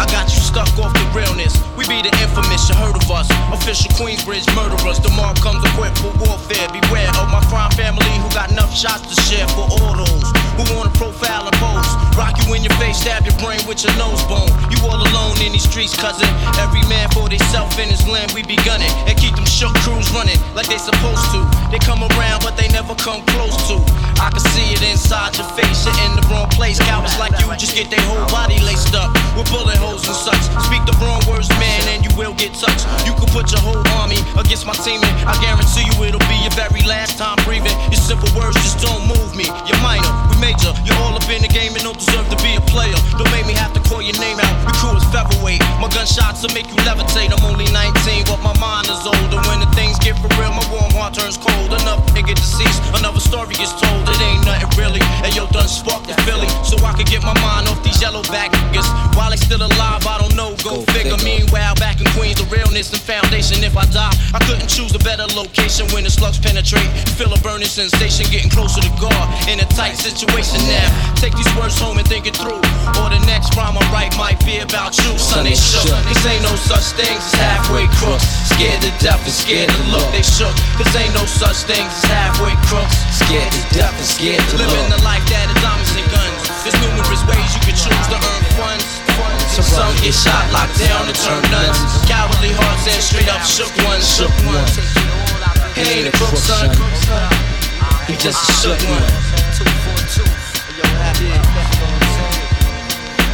I 0.00 0.06
got 0.10 0.32
you 0.32 0.40
stuck 0.40 0.72
off 0.78 0.94
the 0.94 1.04
realness. 1.12 1.71
We 1.82 1.98
be 1.98 2.02
the 2.06 2.14
infamous, 2.22 2.70
you 2.70 2.78
heard 2.78 2.94
of 2.94 3.10
us. 3.10 3.26
Official 3.50 3.90
Queensbridge 3.98 4.46
murderers. 4.54 5.02
The 5.02 5.10
comes 5.42 5.66
equipped 5.66 5.98
for 5.98 6.14
warfare. 6.22 6.70
Beware 6.70 7.10
of 7.18 7.26
my 7.26 7.42
crime 7.50 7.74
family 7.74 8.06
who 8.22 8.30
got 8.30 8.52
enough 8.54 8.70
shots 8.70 9.02
to 9.10 9.16
share 9.26 9.48
for 9.50 9.66
all 9.66 9.98
those 9.98 10.30
who 10.54 10.62
wanna 10.78 10.94
profile 10.94 11.42
and 11.42 11.56
pose. 11.58 11.90
Rock 12.14 12.38
you 12.38 12.54
in 12.54 12.62
your 12.62 12.74
face, 12.78 13.02
stab 13.02 13.26
your 13.26 13.34
brain 13.42 13.58
with 13.66 13.82
your 13.82 13.90
nose 13.98 14.22
bone. 14.30 14.46
You 14.70 14.78
all 14.86 15.00
alone 15.00 15.34
in 15.42 15.50
these 15.50 15.66
streets, 15.66 15.96
cousin. 15.98 16.28
Every 16.62 16.86
man 16.86 17.10
for 17.10 17.26
theyself 17.26 17.74
in 17.82 17.88
his 17.88 18.06
land, 18.06 18.30
we 18.30 18.46
be 18.46 18.54
gunning. 18.62 18.92
And 19.10 19.18
keep 19.18 19.34
them 19.34 19.46
shook 19.46 19.74
crews 19.82 20.06
running 20.14 20.38
like 20.54 20.70
they 20.70 20.78
supposed 20.78 21.26
to. 21.34 21.40
They 21.74 21.82
come 21.82 22.06
around, 22.14 22.46
but 22.46 22.54
they 22.54 22.68
never 22.68 22.94
come 22.94 23.26
close 23.34 23.58
to. 23.74 23.82
I 24.22 24.30
can 24.30 24.44
see 24.54 24.70
it 24.70 24.82
inside 24.86 25.34
your 25.34 25.48
face, 25.58 25.82
you're 25.82 25.98
in 26.06 26.14
the 26.14 26.22
wrong 26.30 26.46
place. 26.54 26.78
Cowards 26.78 27.18
like 27.18 27.34
you 27.42 27.50
just 27.58 27.74
get 27.74 27.90
their 27.90 28.02
whole 28.06 28.28
body 28.30 28.60
laced 28.62 28.94
up 28.94 29.10
with 29.34 29.50
bullet 29.50 29.78
holes 29.82 30.06
and 30.06 30.14
such. 30.14 30.42
Speak 30.68 30.84
the 30.86 30.94
wrong 31.00 31.22
words, 31.26 31.48
man, 31.58 31.71
and 31.92 32.04
you 32.04 32.12
will 32.16 32.34
get 32.34 32.52
touched. 32.54 32.84
You 33.06 33.12
can 33.16 33.28
put 33.32 33.50
your 33.52 33.60
whole 33.60 33.82
army 34.00 34.20
against 34.36 34.66
my 34.66 34.76
team, 34.84 35.00
and 35.02 35.14
I 35.28 35.34
guarantee 35.40 35.86
you 35.88 35.94
it'll 36.04 36.22
be 36.28 36.38
your 36.44 36.54
very 36.54 36.82
last 36.84 37.18
time 37.18 37.38
breathing. 37.44 37.74
Your 37.88 38.00
simple 38.00 38.28
words 38.36 38.56
just 38.60 38.80
don't 38.84 39.06
move 39.08 39.34
me. 39.36 39.48
You're 39.64 39.80
minor, 39.80 40.10
we 40.30 40.36
major. 40.42 40.72
You're 40.84 40.98
all 41.02 41.14
up 41.16 41.26
in 41.30 41.42
the 41.42 41.48
game 41.48 41.72
and 41.74 41.84
don't 41.84 41.98
deserve 41.98 42.28
to 42.28 42.38
be 42.44 42.56
a 42.56 42.62
player. 42.68 42.94
Don't 43.16 43.30
make 43.32 43.46
me 43.46 43.54
have 43.54 43.72
to 43.72 43.80
call 43.88 44.02
your 44.02 44.16
name 44.20 44.38
out. 44.40 44.54
Your 44.66 44.76
crew 44.76 44.94
is 44.98 45.06
featherweight. 45.14 45.62
My 45.80 45.88
gunshots 45.88 46.42
will 46.42 46.54
make 46.54 46.68
you 46.68 46.78
levitate. 46.84 47.32
I'm 47.32 47.44
only 47.48 47.66
19, 47.72 48.28
but 48.28 48.42
my 48.42 48.54
mind 48.60 48.90
is 48.90 49.02
older. 49.06 49.38
When 49.48 49.64
the 49.64 49.70
things 49.72 49.98
get 49.98 50.18
for 50.20 50.28
real, 50.36 50.52
my 50.52 50.64
warm 50.68 50.92
heart 50.92 51.14
turns 51.14 51.38
cold. 51.38 51.72
Another 51.72 52.04
nigga 52.12 52.34
deceased, 52.34 52.82
another 52.98 53.20
story 53.20 53.54
gets 53.54 53.72
told. 53.78 54.04
It 54.08 54.20
ain't 54.20 54.44
nothing 54.44 54.68
really. 54.76 55.02
And 55.24 55.30
yo, 55.34 55.46
done 55.48 55.68
sparked 55.68 56.08
the 56.10 56.16
Philly, 56.26 56.48
so 56.66 56.76
I 56.84 56.92
could 56.92 57.06
get 57.06 57.22
my 57.22 57.34
mind 57.40 57.68
off 57.68 57.80
these 57.82 58.00
yellow 58.02 58.22
back 58.28 58.50
niggas. 58.52 58.88
While 59.16 59.30
they 59.30 59.40
still 59.40 59.62
alive, 59.62 60.04
I 60.06 60.18
don't 60.18 60.34
know. 60.34 60.54
Go, 60.62 60.82
figure. 60.92 61.16
Meanwhile, 61.22 61.61
back 61.78 62.02
in 62.02 62.06
Queens, 62.18 62.42
the 62.42 62.48
realness 62.50 62.90
and 62.90 62.98
foundation. 62.98 63.62
If 63.62 63.78
I 63.78 63.86
die, 63.94 64.10
I 64.34 64.40
couldn't 64.42 64.66
choose 64.66 64.90
a 64.94 65.02
better 65.02 65.26
location 65.38 65.86
when 65.94 66.02
the 66.02 66.10
slugs 66.10 66.38
penetrate. 66.38 66.88
Feel 67.14 67.30
a 67.30 67.38
burning 67.46 67.70
sensation, 67.70 68.26
getting 68.30 68.50
closer 68.50 68.82
to 68.82 68.92
God 68.98 69.22
in 69.46 69.62
a 69.62 69.66
tight 69.78 69.94
situation 69.94 70.58
now. 70.66 70.88
Take 71.22 71.34
these 71.38 71.48
words 71.54 71.78
home 71.78 71.98
and 71.98 72.06
think 72.06 72.26
it 72.26 72.34
through. 72.34 72.58
Or 72.98 73.06
the 73.10 73.22
next 73.30 73.54
rhyme 73.54 73.78
I 73.78 73.84
write 73.94 74.14
might 74.18 74.42
be 74.42 74.58
about 74.58 74.98
you. 74.98 75.14
Son, 75.18 75.46
they 75.46 75.54
shook. 75.54 75.86
Cause 75.86 76.26
ain't 76.26 76.42
no 76.42 76.54
such 76.58 76.98
things 76.98 77.22
as 77.22 77.34
halfway 77.38 77.86
crooks. 78.02 78.26
Scared 78.50 78.82
to 78.82 78.90
death 78.98 79.22
and 79.22 79.34
scared 79.34 79.70
to 79.70 79.82
look. 79.94 80.08
They 80.10 80.26
shook. 80.26 80.54
Cause 80.74 80.90
ain't 80.98 81.14
no 81.14 81.24
such 81.24 81.62
things 81.70 81.86
as 81.86 82.04
halfway 82.10 82.54
crooks. 82.66 82.98
Scared 83.14 83.50
to 83.52 83.62
death 83.70 83.94
and 83.94 84.08
scared 84.08 84.42
to 84.50 84.56
look. 84.58 84.66
Living 84.66 84.90
the 84.90 85.02
life 85.06 85.22
that 85.30 85.46
is 85.46 85.58
diamonds 85.62 85.94
and 85.94 86.08
guns. 86.10 86.40
There's 86.66 86.78
numerous 86.82 87.22
ways 87.26 87.48
you 87.54 87.62
can 87.62 87.76
choose 87.78 88.06
to 88.10 88.18
earn 88.18 88.42
funds. 88.58 89.01
Some 89.52 89.64
some 89.64 89.94
get 90.00 90.14
shot, 90.14 90.52
locked 90.52 90.78
down, 90.78 91.06
and 91.06 91.16
turn 91.16 91.42
nuns. 91.50 91.78
Cowardly 92.08 92.52
hearts 92.56 92.86
and 92.88 93.02
straight 93.02 93.28
up 93.28 93.42
shook 93.44 93.72
ones. 93.84 94.04
Shook 94.08 94.32
ones. 94.48 94.76
He 95.76 95.82
ain't 96.00 96.08
a 96.08 96.12
crook, 96.16 96.36
son. 96.36 96.70
He 98.06 98.16
just 98.16 98.40
a 98.48 98.52
shook 98.60 98.80
one. 98.88 99.32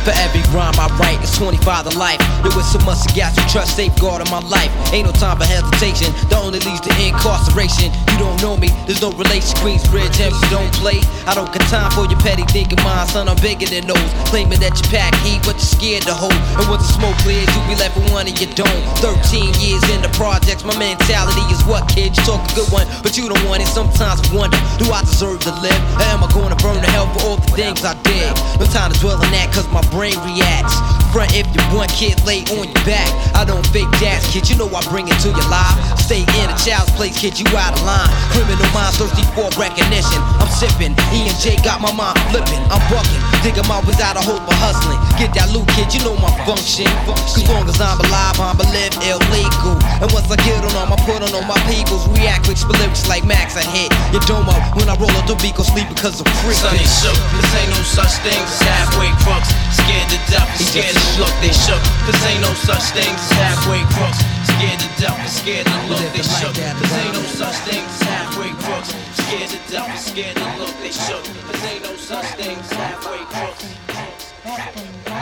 For 0.05 0.15
every 0.25 0.41
rhyme 0.55 0.79
I 0.79 0.89
write, 0.97 1.21
it's 1.21 1.37
25 1.37 1.91
to 1.91 1.99
life. 1.99 2.19
There 2.43 2.55
was 2.57 2.71
so 2.71 2.79
much 2.87 3.03
gas 3.15 3.37
you 3.37 3.45
trust, 3.51 3.77
safeguard 3.77 4.25
in 4.25 4.31
my 4.31 4.41
life. 4.49 4.71
Ain't 4.93 5.07
no 5.07 5.13
time 5.13 5.37
for 5.37 5.45
hesitation, 5.45 6.13
that 6.29 6.41
only 6.41 6.61
leads 6.61 6.81
to 6.87 6.93
incarceration. 6.97 7.93
You 8.15 8.19
don't 8.19 8.39
know 8.41 8.57
me, 8.57 8.69
there's 8.87 9.03
no 9.03 9.13
relation. 9.13 9.57
Queensbridge, 9.59 10.21
and 10.21 10.33
you 10.33 10.49
don't 10.49 10.73
play. 10.79 11.01
I 11.27 11.35
don't 11.35 11.51
got 11.53 11.65
time 11.69 11.91
for 11.93 12.07
your 12.07 12.19
petty 12.21 12.47
thinking, 12.49 12.81
mind, 12.85 13.11
son. 13.11 13.29
I'm 13.29 13.37
bigger 13.43 13.67
than 13.67 13.87
those. 13.87 14.11
Claiming 14.31 14.61
that 14.61 14.79
you 14.79 14.87
pack 14.89 15.13
heat, 15.27 15.43
but 15.45 15.59
you're 15.61 15.73
scared 15.77 16.05
to 16.09 16.15
hold. 16.15 16.37
And 16.57 16.65
once 16.71 16.87
the 16.87 16.93
smoke 16.97 17.17
clears, 17.25 17.49
you 17.53 17.61
be 17.69 17.77
left 17.77 17.97
with 17.97 18.09
one 18.13 18.27
and 18.27 18.37
you 18.39 18.49
don't. 18.55 18.83
13 19.03 19.57
years 19.61 19.83
in 19.93 20.01
the 20.01 20.13
projects, 20.17 20.65
my 20.65 20.77
mentality 20.79 21.45
is 21.53 21.61
what, 21.69 21.85
kid? 21.91 22.17
You 22.17 22.23
talk 22.25 22.41
a 22.49 22.53
good 22.55 22.71
one, 22.73 22.87
but 23.03 23.17
you 23.17 23.29
don't 23.29 23.43
want 23.45 23.61
it. 23.61 23.69
Sometimes 23.69 24.23
I 24.25 24.29
wonder, 24.33 24.59
do 24.81 24.89
I 24.89 25.03
deserve 25.03 25.41
to 25.49 25.53
live? 25.61 25.81
Or 26.01 26.09
am 26.13 26.25
I 26.25 26.29
to 26.29 26.57
burn 26.63 26.81
to 26.81 26.91
hell 26.93 27.11
for 27.13 27.21
all 27.29 27.37
the 27.37 27.51
things 27.53 27.85
I 27.85 27.99
did? 28.07 28.31
No 28.61 28.67
time 28.71 28.93
to 28.93 28.99
dwell 29.01 29.19
on 29.19 29.31
that, 29.35 29.53
cause 29.53 29.69
my 29.69 29.83
brain 29.91 30.17
reacts. 30.25 30.77
Front 31.13 31.33
if 31.33 31.49
you 31.49 31.63
want, 31.73 31.89
kid, 31.93 32.21
lay 32.29 32.45
on 32.57 32.69
your 32.69 32.85
back. 32.85 33.09
I 33.33 33.45
don't 33.45 33.65
fake 33.73 33.89
gas, 33.97 34.29
kid, 34.29 34.49
you 34.49 34.57
know 34.61 34.69
I 34.69 34.85
bring 34.93 35.09
it 35.09 35.17
to 35.25 35.33
your 35.33 35.49
live. 35.49 35.77
Stay 35.97 36.21
in 36.21 36.47
a 36.49 36.57
child's 36.61 36.93
place, 36.97 37.17
kid, 37.17 37.41
you 37.41 37.49
out 37.57 37.73
of 37.73 37.83
line. 37.85 38.09
Criminal 38.37 38.69
minds 38.77 39.01
thirsty 39.01 39.25
for 39.33 39.49
recognition. 39.57 40.21
I'm 40.41 40.51
sipping, 40.53 40.93
E 41.17 41.29
and 41.29 41.39
J 41.41 41.57
got 41.65 41.81
my 41.81 41.93
mind 41.97 42.21
flipping. 42.29 42.61
I'm 42.69 42.83
bucking, 42.93 43.23
digging 43.41 43.65
my 43.69 43.81
ways 43.89 44.01
out 44.05 44.21
of 44.21 44.25
hope 44.25 44.45
for 44.45 44.57
hustling. 44.61 45.01
Get 45.17 45.33
that 45.35 45.49
loot, 45.51 45.65
kid, 45.73 45.89
you 45.97 46.05
know 46.05 46.17
my 46.21 46.31
function. 46.45 46.89
Cause 47.09 47.45
long 47.49 47.65
as 47.69 47.81
I'm 47.81 47.97
alive, 48.05 48.37
I'm 48.37 48.61
live 48.61 48.95
illegal. 49.01 49.81
And 50.05 50.09
once 50.13 50.29
I 50.29 50.37
get 50.45 50.61
on 50.61 50.73
them, 50.77 50.93
I 50.93 50.99
put 51.09 51.25
on 51.25 51.33
all 51.33 51.47
my 51.49 51.59
peoples. 51.65 52.05
React 52.13 52.53
with 52.53 52.61
lyrics 52.69 53.09
like 53.09 53.25
Max, 53.25 53.57
I 53.57 53.65
hit 53.65 53.89
your 54.13 54.21
domo. 54.29 54.53
When 54.77 54.93
I 54.93 54.95
roll 55.01 55.13
up 55.17 55.25
the 55.25 55.37
beat, 55.41 55.57
go 55.57 55.65
sleep 55.65 55.89
because 55.89 56.21
I'm 56.21 56.29
free. 56.45 56.53
Sonny 56.53 56.85
shook, 56.85 57.17
this 57.41 57.49
ain't 57.57 57.73
no 57.73 57.81
such 57.81 58.13
thing 58.21 58.37
as 58.37 58.61
halfway 58.61 59.09
crooks. 59.25 59.49
Scared 59.89 60.11
to 60.13 60.21
death, 60.29 60.53
and 60.53 60.61
scared 60.61 60.93
to 60.93 61.17
look, 61.17 61.33
they 61.41 61.49
shook. 61.49 61.81
This 62.05 62.21
ain't 62.29 62.43
no 62.45 62.53
such 62.53 62.93
thing 62.93 63.09
as 63.09 63.31
halfway 63.41 63.81
crooks. 63.89 64.21
Scared 64.45 64.77
to 64.85 64.89
death, 65.01 65.17
and 65.17 65.33
scared 65.33 65.65
to 65.65 65.81
look, 65.89 66.05
they 66.13 66.21
shook. 66.21 66.53
This 66.53 66.93
ain't 66.93 67.15
no 67.17 67.23
such 67.25 67.57
thing 67.65 67.81
as 67.81 68.03
halfway 68.05 68.53
crooks. 68.61 68.93
Scared 69.17 69.49
to 69.49 69.57
death, 69.73 69.89
and 69.89 69.99
scared 69.99 70.37
to 70.37 70.45
look, 70.61 70.77
they 70.85 70.93
shook. 70.93 71.25
This 71.25 71.65
ain't 71.65 71.85
no 71.85 71.97
such 71.97 72.27
thing 72.37 72.59
as 72.59 72.71
halfway 72.71 73.25
crooks. 73.33 73.65